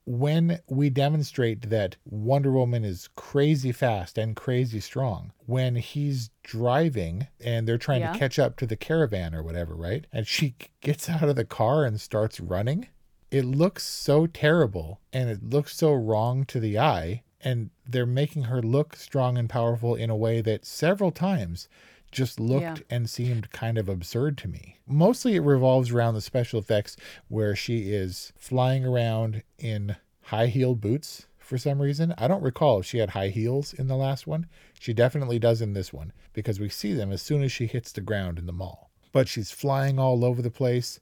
when 0.05 0.61
we 0.69 0.89
demonstrate 0.89 1.69
that 1.71 1.97
Wonder 2.05 2.53
Woman 2.53 2.85
is 2.85 3.09
crazy 3.17 3.73
fast 3.73 4.19
and 4.19 4.37
crazy 4.37 4.79
strong, 4.79 5.33
when 5.47 5.75
he's 5.77 6.31
driving 6.45 7.27
and 7.41 7.67
they're 7.67 7.77
trying 7.79 8.03
Yeah. 8.03 8.13
to 8.13 8.19
catch 8.19 8.39
up 8.39 8.57
to 8.59 8.67
the 8.67 8.77
caravan 8.77 9.35
or 9.35 9.43
whatever, 9.43 9.75
right? 9.75 10.07
And 10.13 10.27
she 10.27 10.55
gets 10.81 11.09
out 11.09 11.25
of 11.29 11.35
the 11.35 11.45
car 11.45 11.85
and 11.85 12.01
starts 12.01 12.39
running 12.41 12.87
it 13.31 13.45
looks 13.45 13.85
so 13.85 14.27
terrible 14.27 15.01
and 15.12 15.29
it 15.29 15.43
looks 15.43 15.77
so 15.77 15.93
wrong 15.93 16.45
to 16.47 16.61
the 16.61 16.79
eye 16.79 17.23
and 17.41 17.71
they're 17.89 18.07
making 18.07 18.45
her 18.45 18.62
look 18.62 18.97
strong 18.97 19.37
and 19.39 19.49
powerful 19.49 19.95
in 19.95 20.11
a 20.11 20.17
way 20.17 20.41
that 20.41 20.65
several 20.65 21.11
times 21.11 21.69
just 22.11 22.41
looked 22.41 22.62
Yeah. 22.62 22.77
and 22.89 23.11
seemed 23.11 23.51
kind 23.53 23.77
of 23.79 23.89
absurd 23.89 24.39
to 24.39 24.49
me. 24.49 24.79
Mostly 24.87 25.35
it 25.37 25.41
revolves 25.41 25.91
around 25.91 26.15
the 26.15 26.21
special 26.21 26.59
effects 26.59 26.97
where 27.29 27.55
she 27.55 27.93
is 27.93 28.33
flying 28.39 28.85
around 28.85 29.43
in 29.59 29.97
high-heeled 30.23 30.81
boots 30.81 31.27
for 31.39 31.59
some 31.59 31.81
reason. 31.83 32.15
I 32.17 32.27
don't 32.27 32.43
recall 32.43 32.81
if 32.81 32.87
she 32.87 32.99
had 32.99 33.11
high 33.11 33.29
heels 33.29 33.73
in 33.75 33.87
the 33.87 33.97
last 33.97 34.27
one. 34.27 34.47
She 34.81 34.93
definitely 34.93 35.39
does 35.39 35.61
in 35.61 35.73
this 35.75 35.93
one 35.93 36.12
because 36.33 36.59
we 36.59 36.69
see 36.69 36.93
them 36.95 37.12
as 37.12 37.23
soon 37.23 37.43
as 37.43 37.53
she 37.53 37.67
hits 37.67 37.93
the 37.93 38.01
ground 38.01 38.39
in 38.39 38.47
the 38.47 38.53
mall. 38.53 38.91
But 39.12 39.29
she's 39.29 39.51
flying 39.51 39.99
all 39.99 40.25
over 40.25 40.43
the 40.43 40.51
place 40.51 40.99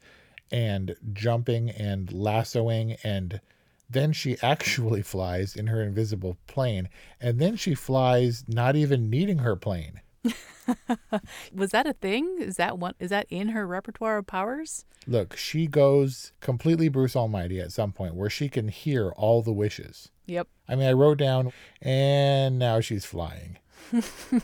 and 0.50 0.96
jumping 1.12 1.70
and 1.70 2.12
lassoing 2.12 2.96
and 3.02 3.40
then 3.90 4.12
she 4.12 4.36
actually 4.42 5.02
flies 5.02 5.54
in 5.56 5.66
her 5.68 5.82
invisible 5.82 6.36
plane 6.46 6.88
and 7.20 7.38
then 7.38 7.56
she 7.56 7.74
flies 7.74 8.44
not 8.48 8.76
even 8.76 9.08
needing 9.10 9.38
her 9.38 9.56
plane 9.56 10.00
Was 11.54 11.72
that 11.72 11.86
a 11.86 11.92
thing? 11.92 12.38
Is 12.40 12.56
that 12.56 12.78
one 12.78 12.94
is 12.98 13.10
that 13.10 13.26
in 13.28 13.48
her 13.48 13.66
repertoire 13.66 14.16
of 14.18 14.26
powers? 14.26 14.86
look 15.06 15.36
she 15.36 15.66
goes 15.66 16.32
completely 16.40 16.88
bruce 16.88 17.14
almighty 17.14 17.60
at 17.60 17.70
some 17.70 17.92
point 17.92 18.14
where 18.14 18.30
she 18.30 18.48
can 18.48 18.68
hear 18.68 19.10
all 19.10 19.42
the 19.42 19.52
wishes 19.52 20.08
Yep. 20.24 20.48
i 20.66 20.74
mean 20.74 20.88
i 20.88 20.92
wrote 20.94 21.18
down 21.18 21.52
and 21.82 22.58
now 22.58 22.80
she's 22.80 23.04
flying 23.04 23.58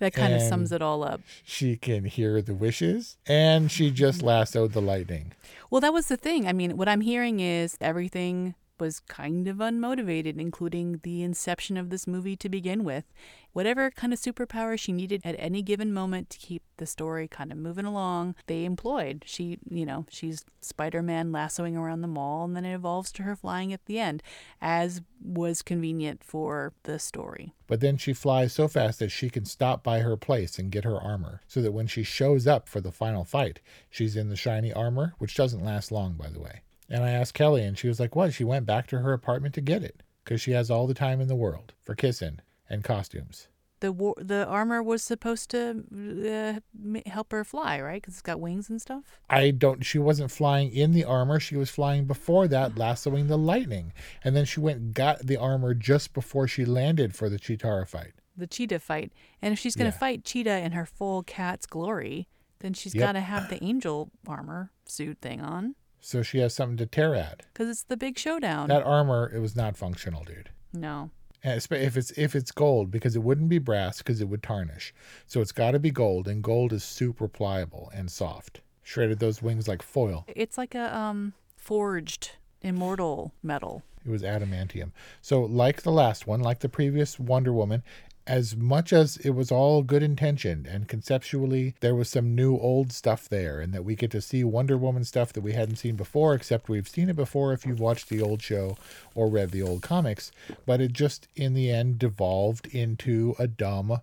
That 0.00 0.12
kind 0.12 0.34
of 0.34 0.42
sums 0.42 0.72
it 0.72 0.82
all 0.82 1.04
up. 1.04 1.20
she 1.44 1.76
can 1.76 2.04
hear 2.04 2.42
the 2.42 2.54
wishes 2.54 3.16
and 3.26 3.70
she 3.70 3.90
just 3.90 4.18
mm-hmm. 4.18 4.28
lassoed 4.28 4.72
the 4.72 4.82
lightning 4.82 5.32
Well, 5.70 5.80
that 5.80 5.92
was 5.92 6.08
the 6.08 6.16
thing. 6.16 6.46
I 6.46 6.52
mean, 6.52 6.76
what 6.76 6.88
I'm 6.88 7.00
hearing 7.00 7.40
is 7.40 7.76
everything 7.80 8.54
was 8.80 9.00
kind 9.00 9.46
of 9.48 9.56
unmotivated, 9.58 10.38
including 10.38 11.00
the 11.02 11.22
inception 11.22 11.76
of 11.76 11.90
this 11.90 12.06
movie 12.06 12.36
to 12.36 12.48
begin 12.48 12.84
with. 12.84 13.04
Whatever 13.52 13.90
kind 13.90 14.12
of 14.12 14.20
superpower 14.20 14.78
she 14.78 14.90
needed 14.90 15.20
at 15.24 15.36
any 15.38 15.62
given 15.62 15.92
moment 15.92 16.28
to 16.30 16.38
keep 16.38 16.62
the 16.76 16.86
story 16.86 17.28
kind 17.28 17.52
of 17.52 17.58
moving 17.58 17.84
along, 17.84 18.34
they 18.46 18.64
employed. 18.64 19.22
She, 19.26 19.58
you 19.70 19.86
know, 19.86 20.06
she's 20.08 20.44
Spider 20.60 21.02
Man 21.02 21.30
lassoing 21.30 21.76
around 21.76 22.00
the 22.00 22.08
mall, 22.08 22.44
and 22.44 22.56
then 22.56 22.64
it 22.64 22.74
evolves 22.74 23.12
to 23.12 23.22
her 23.22 23.36
flying 23.36 23.72
at 23.72 23.86
the 23.86 24.00
end, 24.00 24.22
as 24.60 25.02
was 25.22 25.62
convenient 25.62 26.24
for 26.24 26.72
the 26.82 26.98
story. 26.98 27.54
But 27.68 27.80
then 27.80 27.96
she 27.96 28.12
flies 28.12 28.52
so 28.52 28.66
fast 28.66 28.98
that 28.98 29.12
she 29.12 29.30
can 29.30 29.44
stop 29.44 29.84
by 29.84 30.00
her 30.00 30.16
place 30.16 30.58
and 30.58 30.72
get 30.72 30.84
her 30.84 31.00
armor, 31.00 31.42
so 31.46 31.62
that 31.62 31.72
when 31.72 31.86
she 31.86 32.02
shows 32.02 32.46
up 32.46 32.68
for 32.68 32.80
the 32.80 32.92
final 32.92 33.24
fight, 33.24 33.60
she's 33.88 34.16
in 34.16 34.28
the 34.28 34.36
shiny 34.36 34.72
armor, 34.72 35.14
which 35.18 35.36
doesn't 35.36 35.64
last 35.64 35.92
long, 35.92 36.14
by 36.14 36.28
the 36.28 36.40
way. 36.40 36.62
And 36.88 37.02
I 37.02 37.10
asked 37.10 37.34
Kelly, 37.34 37.62
and 37.64 37.78
she 37.78 37.88
was 37.88 37.98
like, 38.00 38.14
What? 38.14 38.32
She 38.34 38.44
went 38.44 38.66
back 38.66 38.86
to 38.88 38.98
her 38.98 39.12
apartment 39.12 39.54
to 39.54 39.60
get 39.60 39.82
it, 39.82 40.02
because 40.24 40.40
she 40.40 40.52
has 40.52 40.70
all 40.70 40.86
the 40.86 40.94
time 40.94 41.20
in 41.20 41.28
the 41.28 41.34
world 41.36 41.72
for 41.82 41.94
kissing 41.94 42.40
and 42.68 42.82
costumes. 42.84 43.48
the 43.80 43.92
war, 43.92 44.14
the 44.18 44.46
armor 44.46 44.82
was 44.82 45.02
supposed 45.02 45.50
to 45.50 45.82
uh, 46.26 47.00
help 47.10 47.32
her 47.32 47.44
fly, 47.44 47.80
right? 47.80 48.00
Because 48.00 48.14
it's 48.14 48.22
got 48.22 48.40
wings 48.40 48.70
and 48.70 48.80
stuff. 48.80 49.04
I 49.28 49.50
don't. 49.50 49.84
She 49.84 49.98
wasn't 49.98 50.30
flying 50.30 50.70
in 50.72 50.92
the 50.92 51.04
armor. 51.04 51.38
She 51.40 51.56
was 51.56 51.68
flying 51.70 52.06
before 52.06 52.48
that, 52.48 52.78
lassoing 52.78 53.26
the 53.26 53.36
lightning, 53.38 53.92
and 54.22 54.34
then 54.34 54.44
she 54.46 54.60
went 54.60 54.94
got 54.94 55.20
the 55.26 55.36
armor 55.36 55.74
just 55.74 56.12
before 56.14 56.48
she 56.48 56.64
landed 56.64 57.14
for 57.14 57.28
the 57.28 57.38
Cheetara 57.38 57.86
fight. 57.86 58.12
The 58.36 58.46
cheetah 58.46 58.80
fight, 58.80 59.12
and 59.42 59.52
if 59.52 59.58
she's 59.58 59.76
gonna 59.76 59.88
Yeah. 59.90 59.98
fight 59.98 60.24
cheetah 60.24 60.58
in 60.58 60.72
her 60.72 60.86
full 60.86 61.22
cat's 61.22 61.66
glory, 61.66 62.26
then 62.60 62.72
she's 62.74 62.94
Yep. 62.94 63.00
got 63.02 63.12
to 63.12 63.20
have 63.20 63.48
the 63.48 63.62
angel 63.62 64.10
armor 64.26 64.72
suit 64.86 65.18
thing 65.20 65.40
on, 65.40 65.74
So 66.04 66.22
she 66.22 66.38
has 66.38 66.54
something 66.54 66.76
to 66.76 66.86
tear 66.86 67.14
at. 67.14 67.44
because 67.52 67.68
it's 67.70 67.82
the 67.84 67.96
big 67.96 68.18
showdown. 68.18 68.68
That 68.68 68.82
armor, 68.84 69.32
it 69.34 69.38
was 69.40 69.56
not 69.56 69.76
functional, 69.76 70.22
dude. 70.22 70.50
no, 70.72 71.10
And 71.42 71.56
if 71.70 71.96
it's 71.96 72.10
if 72.12 72.34
it's 72.34 72.52
gold, 72.52 72.90
because 72.90 73.16
it 73.16 73.22
wouldn't 73.22 73.48
be 73.48 73.58
brass, 73.58 73.98
because 73.98 74.20
it 74.20 74.28
would 74.28 74.42
tarnish. 74.42 74.92
So 75.26 75.40
it's 75.40 75.52
got 75.52 75.70
to 75.70 75.78
be 75.78 75.90
gold, 75.90 76.28
and 76.28 76.42
gold 76.42 76.72
is 76.74 76.84
super 76.84 77.26
pliable 77.26 77.90
and 77.94 78.10
soft. 78.10 78.60
Shredded 78.82 79.18
those 79.18 79.40
wings 79.40 79.66
like 79.66 79.82
foil. 79.82 80.26
it's 80.28 80.58
like 80.58 80.74
a 80.74 80.94
um 80.94 81.32
forged 81.56 82.32
immortal 82.60 83.32
metal. 83.42 83.82
It 84.04 84.10
was 84.10 84.22
adamantium. 84.22 84.92
So, 85.22 85.40
like 85.40 85.82
the 85.82 85.90
last 85.90 86.26
one, 86.26 86.40
like 86.40 86.60
the 86.60 86.68
previous 86.68 87.18
Wonder 87.18 87.54
Woman, 87.54 87.82
as 88.26 88.56
much 88.56 88.92
as 88.92 89.18
it 89.18 89.30
was 89.30 89.52
all 89.52 89.82
good 89.82 90.02
intentioned 90.02 90.66
and 90.66 90.88
conceptually 90.88 91.74
there 91.80 91.94
was 91.94 92.08
some 92.08 92.34
new 92.34 92.56
old 92.56 92.90
stuff 92.92 93.28
there, 93.28 93.60
and 93.60 93.72
that 93.74 93.84
we 93.84 93.94
get 93.94 94.10
to 94.12 94.20
see 94.20 94.42
Wonder 94.42 94.78
Woman 94.78 95.04
stuff 95.04 95.32
that 95.32 95.42
we 95.42 95.52
hadn't 95.52 95.76
seen 95.76 95.96
before, 95.96 96.34
except 96.34 96.68
we've 96.68 96.88
seen 96.88 97.10
it 97.10 97.16
before 97.16 97.52
if 97.52 97.66
you've 97.66 97.80
watched 97.80 98.08
the 98.08 98.22
old 98.22 98.40
show 98.40 98.76
or 99.14 99.28
read 99.28 99.50
the 99.50 99.62
old 99.62 99.82
comics. 99.82 100.32
But 100.64 100.80
it 100.80 100.92
just, 100.92 101.28
in 101.36 101.54
the 101.54 101.70
end, 101.70 101.98
devolved 101.98 102.66
into 102.68 103.34
a 103.38 103.46
dumb, 103.46 104.00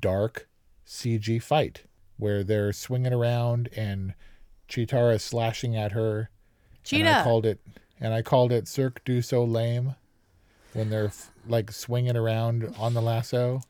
dark 0.00 0.46
CG 0.86 1.42
fight 1.42 1.82
where 2.18 2.44
they're 2.44 2.72
swinging 2.72 3.12
around 3.12 3.68
and 3.74 4.14
Cheetara 4.68 5.14
is 5.14 5.22
slashing 5.22 5.76
at 5.76 5.92
her. 5.92 6.30
And 7.06 7.08
I 7.20 7.24
called 7.24 7.46
it, 7.46 7.60
and 7.98 8.12
I 8.12 8.22
called 8.22 8.52
it 8.52 8.68
Cirque 8.68 9.02
du 9.04 9.22
Soleil 9.22 9.96
when 10.74 10.90
they're 10.90 11.06
f- 11.06 11.30
like 11.48 11.72
swinging 11.72 12.16
around 12.16 12.74
on 12.78 12.94
the 12.94 13.00
lasso. 13.02 13.62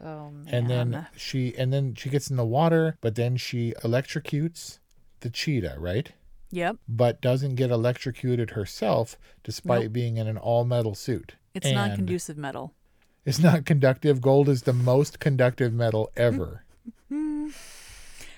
Oh 0.00 0.30
man. 0.30 0.54
And 0.54 0.68
then 0.70 1.06
she, 1.16 1.54
and 1.56 1.72
then 1.72 1.94
she 1.94 2.10
gets 2.10 2.28
in 2.30 2.36
the 2.36 2.44
water, 2.44 2.98
but 3.00 3.14
then 3.14 3.36
she 3.36 3.72
electrocutes 3.82 4.78
the 5.20 5.30
cheetah, 5.30 5.76
right? 5.78 6.12
Yep. 6.50 6.76
But 6.88 7.20
doesn't 7.22 7.54
get 7.54 7.70
electrocuted 7.70 8.50
herself, 8.50 9.16
despite 9.42 9.84
Nope. 9.84 9.92
being 9.92 10.16
in 10.18 10.26
an 10.26 10.36
all 10.36 10.64
metal 10.64 10.94
suit. 10.94 11.36
It's 11.54 11.64
And 11.66 11.76
non 11.76 11.96
conducive 11.96 12.36
metal. 12.36 12.74
It's 13.24 13.38
not 13.38 13.64
conductive. 13.64 14.20
Gold 14.20 14.48
is 14.48 14.62
the 14.62 14.72
most 14.72 15.20
conductive 15.20 15.72
metal 15.72 16.10
ever. 16.16 16.64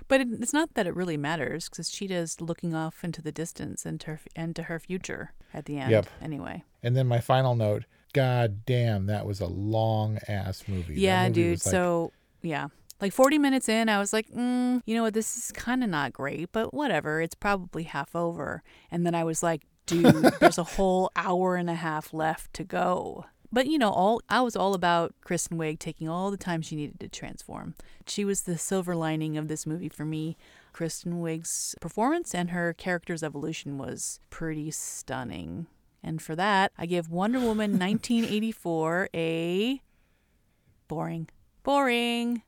But 0.06 0.20
it, 0.20 0.28
it's 0.40 0.52
not 0.52 0.74
that 0.74 0.86
it 0.86 0.94
really 0.94 1.16
matters 1.16 1.68
because 1.68 1.88
Cheetah's 1.88 2.40
looking 2.40 2.74
off 2.74 3.02
into 3.02 3.22
the 3.22 3.32
distance 3.32 3.86
and 3.86 3.98
to 4.02 4.06
her, 4.10 4.20
and 4.36 4.54
to 4.54 4.64
her 4.64 4.78
future 4.78 5.32
at 5.54 5.64
the 5.64 5.78
end. 5.78 5.90
Yep. 5.90 6.06
Anyway. 6.20 6.62
And 6.82 6.94
then 6.94 7.06
my 7.06 7.20
final 7.20 7.54
note: 7.54 7.84
God 8.12 8.66
damn, 8.66 9.06
that 9.06 9.24
was 9.24 9.40
a 9.40 9.46
long 9.46 10.18
ass 10.28 10.64
movie. 10.68 10.94
Yeah, 11.00 11.22
movie 11.28 11.34
dude. 11.34 11.50
like- 11.64 11.72
so 11.72 12.12
yeah, 12.42 12.68
like 13.00 13.12
40 13.12 13.38
minutes 13.38 13.68
in, 13.68 13.88
I 13.88 13.98
was 13.98 14.12
like, 14.12 14.28
mm, 14.30 14.82
you 14.84 14.94
know 14.94 15.02
what? 15.02 15.14
This 15.14 15.36
is 15.36 15.52
kind 15.52 15.82
of 15.82 15.88
not 15.90 16.12
great, 16.12 16.50
but 16.52 16.74
whatever. 16.74 17.20
It's 17.22 17.34
probably 17.34 17.84
half 17.84 18.14
over. 18.14 18.62
And 18.90 19.06
then 19.06 19.14
I 19.14 19.24
was 19.24 19.42
like, 19.42 19.62
dude, 19.86 20.06
there's 20.40 20.58
a 20.58 20.64
whole 20.76 21.10
hour 21.16 21.56
and 21.56 21.70
a 21.70 21.74
half 21.74 22.12
left 22.12 22.52
to 22.54 22.64
go. 22.64 23.24
But 23.54 23.68
you 23.68 23.78
know, 23.78 23.90
all 23.90 24.20
I 24.28 24.40
was 24.40 24.56
all 24.56 24.74
about 24.74 25.14
Kristen 25.20 25.56
Wiig 25.56 25.78
taking 25.78 26.08
all 26.08 26.32
the 26.32 26.36
time 26.36 26.60
she 26.60 26.74
needed 26.74 26.98
to 26.98 27.08
transform. 27.08 27.76
She 28.04 28.24
was 28.24 28.42
the 28.42 28.58
silver 28.58 28.96
lining 28.96 29.38
of 29.38 29.46
this 29.46 29.64
movie 29.64 29.88
for 29.88 30.04
me. 30.04 30.36
Kristen 30.72 31.22
Wiig's 31.22 31.76
performance 31.80 32.34
and 32.34 32.50
her 32.50 32.72
character's 32.72 33.22
evolution 33.22 33.78
was 33.78 34.18
pretty 34.28 34.72
stunning. 34.72 35.68
And 36.02 36.20
for 36.20 36.34
that, 36.34 36.72
I 36.76 36.86
give 36.86 37.08
Wonder 37.08 37.38
Woman 37.38 37.70
1984 37.78 39.10
a 39.14 39.80
boring. 40.88 41.28
Boring. 41.62 42.42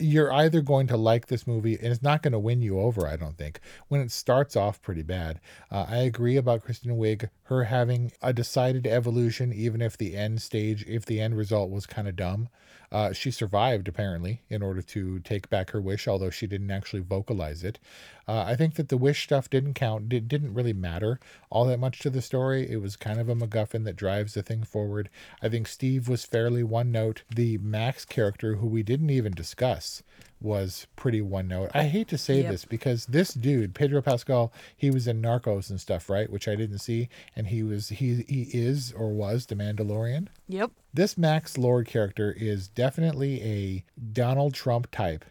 you're 0.00 0.32
either 0.32 0.60
going 0.60 0.88
to 0.88 0.96
like 0.96 1.28
this 1.28 1.46
movie 1.46 1.78
and 1.80 1.92
it's 1.92 2.02
not 2.02 2.22
going 2.22 2.32
to 2.32 2.38
win 2.38 2.60
you 2.60 2.80
over 2.80 3.06
i 3.06 3.14
don't 3.16 3.38
think 3.38 3.60
when 3.88 4.00
it 4.00 4.10
starts 4.10 4.56
off 4.56 4.82
pretty 4.82 5.02
bad 5.02 5.40
uh, 5.70 5.86
i 5.88 5.98
agree 5.98 6.36
about 6.36 6.62
kristen 6.62 6.96
wiig 6.98 7.28
her 7.52 7.64
having 7.64 8.12
a 8.22 8.32
decided 8.32 8.86
evolution 8.86 9.52
even 9.52 9.80
if 9.80 9.96
the 9.96 10.16
end 10.16 10.40
stage 10.40 10.84
if 10.86 11.04
the 11.04 11.20
end 11.20 11.36
result 11.36 11.70
was 11.70 11.86
kind 11.86 12.08
of 12.08 12.16
dumb. 12.16 12.48
Uh, 12.90 13.10
she 13.12 13.30
survived 13.30 13.88
apparently 13.88 14.42
in 14.50 14.62
order 14.62 14.82
to 14.82 15.18
take 15.20 15.48
back 15.48 15.70
her 15.70 15.80
wish 15.80 16.06
although 16.08 16.30
she 16.30 16.46
didn't 16.46 16.70
actually 16.70 17.00
vocalize 17.00 17.62
it. 17.64 17.78
Uh, 18.26 18.44
i 18.46 18.54
think 18.54 18.74
that 18.74 18.88
the 18.88 18.96
wish 18.96 19.24
stuff 19.24 19.50
didn't 19.50 19.74
count 19.74 20.12
it 20.12 20.28
didn't 20.28 20.54
really 20.54 20.72
matter 20.72 21.18
all 21.50 21.64
that 21.64 21.78
much 21.78 21.98
to 22.00 22.10
the 22.10 22.22
story. 22.22 22.70
It 22.70 22.80
was 22.80 22.96
kind 22.96 23.20
of 23.20 23.28
a 23.28 23.34
macguffin 23.34 23.84
that 23.84 23.96
drives 23.96 24.34
the 24.34 24.42
thing 24.42 24.64
forward. 24.64 25.10
I 25.42 25.48
think 25.48 25.68
steve 25.68 26.08
was 26.08 26.24
fairly 26.24 26.62
one 26.62 26.90
note. 26.90 27.22
The 27.34 27.58
max 27.58 28.04
character 28.04 28.56
who 28.56 28.66
we 28.66 28.82
didn't 28.82 29.10
even 29.10 29.32
discuss 29.32 30.02
was 30.40 30.86
pretty 30.96 31.20
one 31.20 31.48
note. 31.48 31.70
I 31.74 31.84
hate 31.84 32.08
to 32.08 32.18
say 32.18 32.42
Yep. 32.42 32.50
this 32.50 32.64
because 32.64 33.06
this 33.06 33.32
dude, 33.34 33.74
Pedro 33.74 34.02
Pascal, 34.02 34.52
he 34.76 34.90
was 34.90 35.06
in 35.06 35.22
Narcos 35.22 35.70
and 35.70 35.80
stuff, 35.80 36.08
right? 36.10 36.28
Which 36.30 36.48
I 36.48 36.54
didn't 36.56 36.78
see, 36.78 37.08
and 37.36 37.46
he 37.48 37.62
was 37.62 37.90
he 37.90 38.24
he 38.28 38.48
is 38.52 38.92
or 38.92 39.10
was 39.12 39.46
the 39.46 39.54
Mandalorian. 39.54 40.28
Yep. 40.48 40.70
This 40.92 41.16
Max 41.16 41.56
Lord 41.56 41.86
character 41.86 42.32
is 42.36 42.68
definitely 42.68 43.42
a 43.42 43.84
Donald 44.12 44.54
Trump 44.54 44.90
type. 44.90 45.24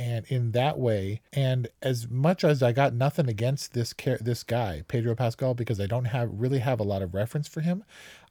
And 0.00 0.26
in 0.28 0.52
that 0.52 0.78
way, 0.78 1.22
and 1.32 1.66
as 1.82 2.08
much 2.08 2.44
as 2.44 2.62
I 2.62 2.70
got 2.70 2.94
nothing 2.94 3.28
against 3.28 3.72
this 3.72 3.92
char- 3.98 4.18
this 4.20 4.44
guy, 4.44 4.84
Pedro 4.86 5.16
Pascal, 5.16 5.54
because 5.54 5.80
I 5.80 5.86
don't 5.86 6.04
have 6.04 6.30
really 6.32 6.60
have 6.60 6.78
a 6.78 6.84
lot 6.84 7.02
of 7.02 7.14
reference 7.14 7.48
for 7.48 7.62
him, 7.62 7.82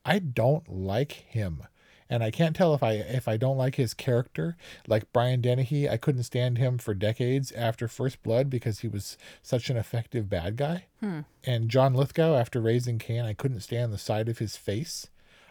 I 0.06 0.20
don't 0.20 0.66
like 0.70 1.12
him 1.12 1.64
and 2.10 2.24
I 2.24 2.32
can't 2.32 2.56
tell 2.56 2.74
if 2.74 2.82
I 2.84 2.94
if 2.94 3.28
I 3.28 3.38
don't 3.38 3.58
like 3.58 3.76
his 3.76 3.94
character. 3.94 4.56
Like 4.88 5.12
Brian 5.14 5.42
Dennehy, 5.42 5.90
I 5.90 5.98
couldn't 5.98 6.24
stand 6.24 6.58
him 6.58 6.78
for 6.78 6.94
decades 6.94 7.52
after 7.52 7.88
First 7.88 8.24
Blood 8.24 8.50
because 8.50 8.80
he 8.80 8.88
was 8.88 9.18
such 9.42 9.70
an 9.70 9.78
effective 9.78 10.30
bad 10.30 10.56
guy. 10.58 10.86
Hmm. 11.00 11.22
And 11.44 11.70
John 11.70 11.94
Lithgow 11.94 12.36
after 12.36 12.60
Raising 12.62 13.00
Cain, 13.00 13.22
I 13.26 13.34
couldn't 13.34 13.62
stand 13.62 13.92
the 13.94 13.98
side 13.98 14.30
of 14.30 14.38
his 14.40 14.56
face. 14.58 15.08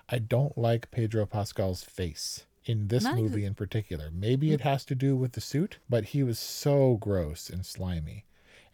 I 0.09 0.19
don't 0.19 0.57
like 0.57 0.91
Pedro 0.91 1.27
Pascal's 1.27 1.83
face 1.83 2.47
in 2.65 2.89
this 2.89 3.05
Not 3.05 3.17
movie 3.17 3.41
even- 3.41 3.49
in 3.49 3.55
particular. 3.55 4.11
Maybe 4.13 4.53
it 4.53 4.61
has 4.63 4.85
to 4.87 4.95
do 4.95 5.17
with 5.17 5.33
the 5.33 5.41
suit, 5.41 5.79
but 5.89 6.07
he 6.07 6.23
was 6.23 6.39
so 6.39 6.97
gross 6.97 7.49
and 7.51 7.65
slimy. 7.67 8.25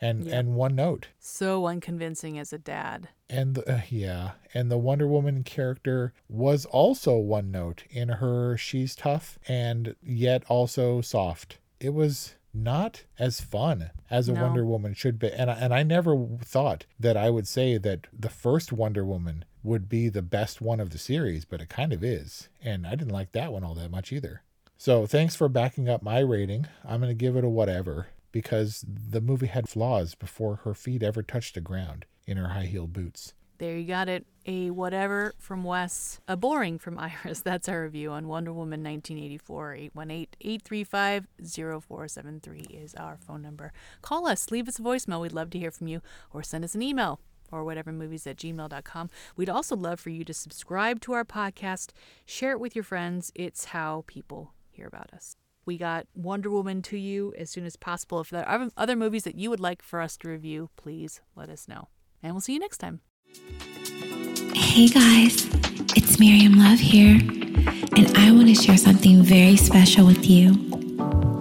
And 0.03 0.25
Yep. 0.25 0.35
and 0.35 0.55
one 0.57 0.75
note, 0.75 1.09
So 1.21 1.67
unconvincing 1.67 2.39
as 2.39 2.53
a 2.53 2.59
dad. 2.59 3.09
and 3.31 3.55
the, 3.55 3.73
uh, 3.77 3.81
yeah, 3.89 4.33
and 4.53 4.71
the 4.71 4.77
Wonder 4.77 5.07
Woman 5.07 5.45
character 5.45 6.13
was 6.29 6.67
also 6.67 7.17
one 7.17 7.51
note 7.51 7.85
in 7.89 8.09
her 8.09 8.57
she's 8.59 8.95
tough 8.97 9.39
and 9.49 9.95
yet 10.03 10.43
also 10.49 11.01
soft. 11.01 11.59
It 11.81 11.91
was 11.95 12.35
not 12.53 13.05
as 13.19 13.41
fun 13.41 13.91
as 14.11 14.29
a 14.29 14.33
No. 14.35 14.43
Wonder 14.43 14.67
Woman 14.67 14.93
should 14.93 15.19
be. 15.19 15.31
And 15.33 15.51
I, 15.51 15.55
and 15.55 15.73
I 15.73 15.83
never 15.85 16.15
thought 16.45 16.85
that 17.01 17.17
I 17.17 17.31
would 17.31 17.47
say 17.49 17.79
that 17.79 18.09
the 18.13 18.29
first 18.29 18.73
Wonder 18.73 19.05
Woman 19.07 19.45
would 19.63 19.89
be 19.89 20.09
the 20.11 20.21
best 20.21 20.61
one 20.61 20.81
of 20.81 20.91
the 20.91 20.99
series, 20.99 21.45
but 21.47 21.61
it 21.63 21.69
kind 21.71 21.93
of 21.93 22.03
is. 22.05 22.49
And 22.63 22.87
I 22.87 22.91
didn't 22.97 23.15
like 23.15 23.33
that 23.33 23.53
one 23.53 23.63
all 23.65 23.75
that 23.77 23.91
much 23.93 24.13
either. 24.13 24.43
So 24.77 25.07
thanks 25.07 25.37
for 25.37 25.49
backing 25.49 25.89
up 25.89 26.03
my 26.03 26.19
rating. 26.19 26.67
I'm 26.85 27.01
going 27.01 27.09
to 27.11 27.15
give 27.15 27.37
it 27.37 27.45
a 27.45 27.49
whatever 27.49 28.09
because 28.33 28.85
the 28.89 29.21
movie 29.21 29.47
had 29.47 29.69
flaws 29.69 30.15
before 30.15 30.57
her 30.65 30.75
feet 30.75 31.03
ever 31.03 31.23
touched 31.23 31.55
the 31.55 31.61
ground 31.61 32.07
in 32.27 32.37
her 32.37 32.49
high 32.49 32.67
heeled 32.67 32.93
boots. 32.93 33.35
There 33.59 33.77
you 33.77 33.87
got 33.87 34.09
it. 34.09 34.27
A 34.45 34.71
whatever 34.71 35.35
from 35.39 35.63
Wes. 35.63 36.21
A 36.27 36.37
boring 36.37 36.81
from 36.81 36.99
Iris. 37.25 37.43
That's 37.43 37.69
our 37.69 37.83
review 37.83 38.11
on 38.11 38.27
Wonder 38.27 38.53
Woman 38.53 38.83
1984. 38.83 39.75
818 39.75 40.27
835 40.41 41.29
0473 41.39 42.61
is 42.77 42.95
our 42.97 43.17
phone 43.17 43.43
number. 43.43 43.73
Call 44.01 44.27
us, 44.27 44.51
leave 44.51 44.67
us 44.67 44.81
a 44.81 44.83
voicemail. 44.83 45.21
We'd 45.21 45.33
love 45.33 45.51
to 45.51 45.61
hear 45.61 45.71
from 45.71 45.87
you, 45.87 46.03
or 46.33 46.43
send 46.43 46.65
us 46.65 46.75
an 46.75 46.83
email 46.83 47.21
or 47.53 47.65
whatever 47.65 47.93
movies 47.93 48.27
at 48.27 48.39
gmail.com. 48.39 49.11
We'd 49.37 49.51
also 49.51 49.77
love 49.77 50.01
for 50.01 50.11
you 50.11 50.25
to 50.25 50.35
subscribe 50.35 51.01
to 51.03 51.13
our 51.13 51.25
podcast, 51.25 51.91
share 52.25 52.53
it 52.53 52.61
with 52.61 52.75
your 52.75 52.83
friends. 52.83 53.31
It's 53.35 53.67
how 53.67 54.05
people 54.09 54.55
hear 54.71 54.87
about 54.87 55.13
us. 55.13 55.37
We 55.65 55.79
got 55.79 56.07
Wonder 56.15 56.51
Woman 56.51 56.83
to 56.83 56.99
you 56.99 57.33
as 57.39 57.51
soon 57.51 57.65
as 57.65 57.77
possible. 57.77 58.21
If 58.21 58.31
there 58.31 58.49
are 58.49 58.69
other 58.77 58.97
movies 58.97 59.25
that 59.25 59.37
you 59.37 59.49
would 59.51 59.61
like 59.61 59.83
for 59.83 60.01
us 60.01 60.17
to 60.19 60.29
review, 60.29 60.71
please 60.77 61.21
let 61.37 61.49
us 61.49 61.69
know. 61.69 61.89
And 62.23 62.33
we'll 62.33 62.41
see 62.41 62.55
you 62.55 62.59
next 62.59 62.79
time. 62.79 63.01
Hey 64.55 64.89
guys, 64.89 65.47
it's 65.97 66.19
Miriam 66.19 66.55
Love 66.55 66.79
here, 66.79 67.15
and 67.15 68.17
I 68.17 68.33
want 68.33 68.49
to 68.49 68.55
share 68.55 68.77
something 68.77 69.23
very 69.23 69.57
special 69.57 70.07
with 70.07 70.29
you. 70.29 70.55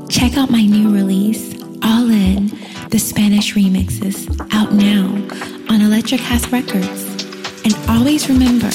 Check 0.09 0.37
out 0.37 0.51
my 0.51 0.65
new 0.65 0.93
release, 0.93 1.59
All 1.83 2.09
In, 2.09 2.47
the 2.89 2.99
Spanish 2.99 3.55
remixes, 3.55 4.29
out 4.53 4.73
now 4.73 5.07
on 5.73 5.81
Electric 5.81 6.21
House 6.21 6.47
Records. 6.51 7.09
And 7.63 7.75
always 7.89 8.29
remember 8.29 8.69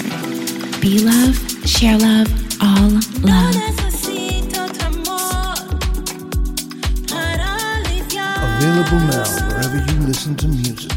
be 0.81 1.01
love, 1.01 1.37
share 1.67 1.99
love, 1.99 2.29
all 2.63 2.91
love. 3.23 3.86
Available 8.79 9.07
now 9.07 9.49
wherever 9.49 9.77
you 9.79 10.07
listen 10.07 10.37
to 10.37 10.49
music. 10.49 10.93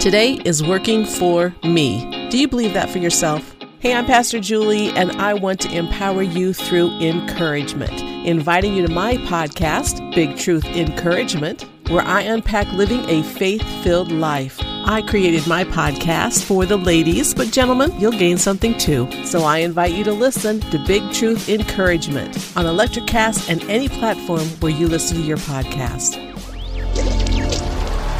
Today 0.00 0.40
is 0.46 0.62
working 0.64 1.04
for 1.04 1.54
me. 1.62 2.28
Do 2.30 2.38
you 2.38 2.48
believe 2.48 2.72
that 2.72 2.88
for 2.88 2.96
yourself? 2.96 3.54
Hey, 3.80 3.92
I'm 3.92 4.06
Pastor 4.06 4.40
Julie, 4.40 4.88
and 4.92 5.12
I 5.12 5.34
want 5.34 5.60
to 5.60 5.76
empower 5.76 6.22
you 6.22 6.54
through 6.54 6.98
encouragement. 7.00 8.00
Inviting 8.26 8.74
you 8.74 8.86
to 8.86 8.90
my 8.90 9.18
podcast, 9.18 10.14
Big 10.14 10.38
Truth 10.38 10.64
Encouragement, 10.64 11.66
where 11.90 12.02
I 12.02 12.22
unpack 12.22 12.66
living 12.72 13.06
a 13.10 13.22
faith 13.22 13.62
filled 13.82 14.10
life. 14.10 14.58
I 14.88 15.02
created 15.02 15.48
my 15.48 15.64
podcast 15.64 16.44
for 16.44 16.64
the 16.64 16.76
ladies, 16.76 17.34
but 17.34 17.50
gentlemen, 17.50 17.92
you'll 17.98 18.12
gain 18.12 18.38
something 18.38 18.78
too. 18.78 19.10
So 19.24 19.42
I 19.42 19.58
invite 19.58 19.90
you 19.90 20.04
to 20.04 20.12
listen 20.12 20.60
to 20.60 20.78
Big 20.86 21.02
Truth 21.12 21.48
Encouragement 21.48 22.36
on 22.56 22.66
Electrocast 22.66 23.50
and 23.50 23.62
any 23.64 23.88
platform 23.88 24.46
where 24.60 24.70
you 24.70 24.86
listen 24.86 25.16
to 25.16 25.22
your 25.24 25.38
podcast. 25.38 26.22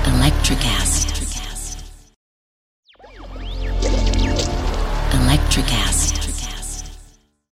Electrocast. 0.07 0.96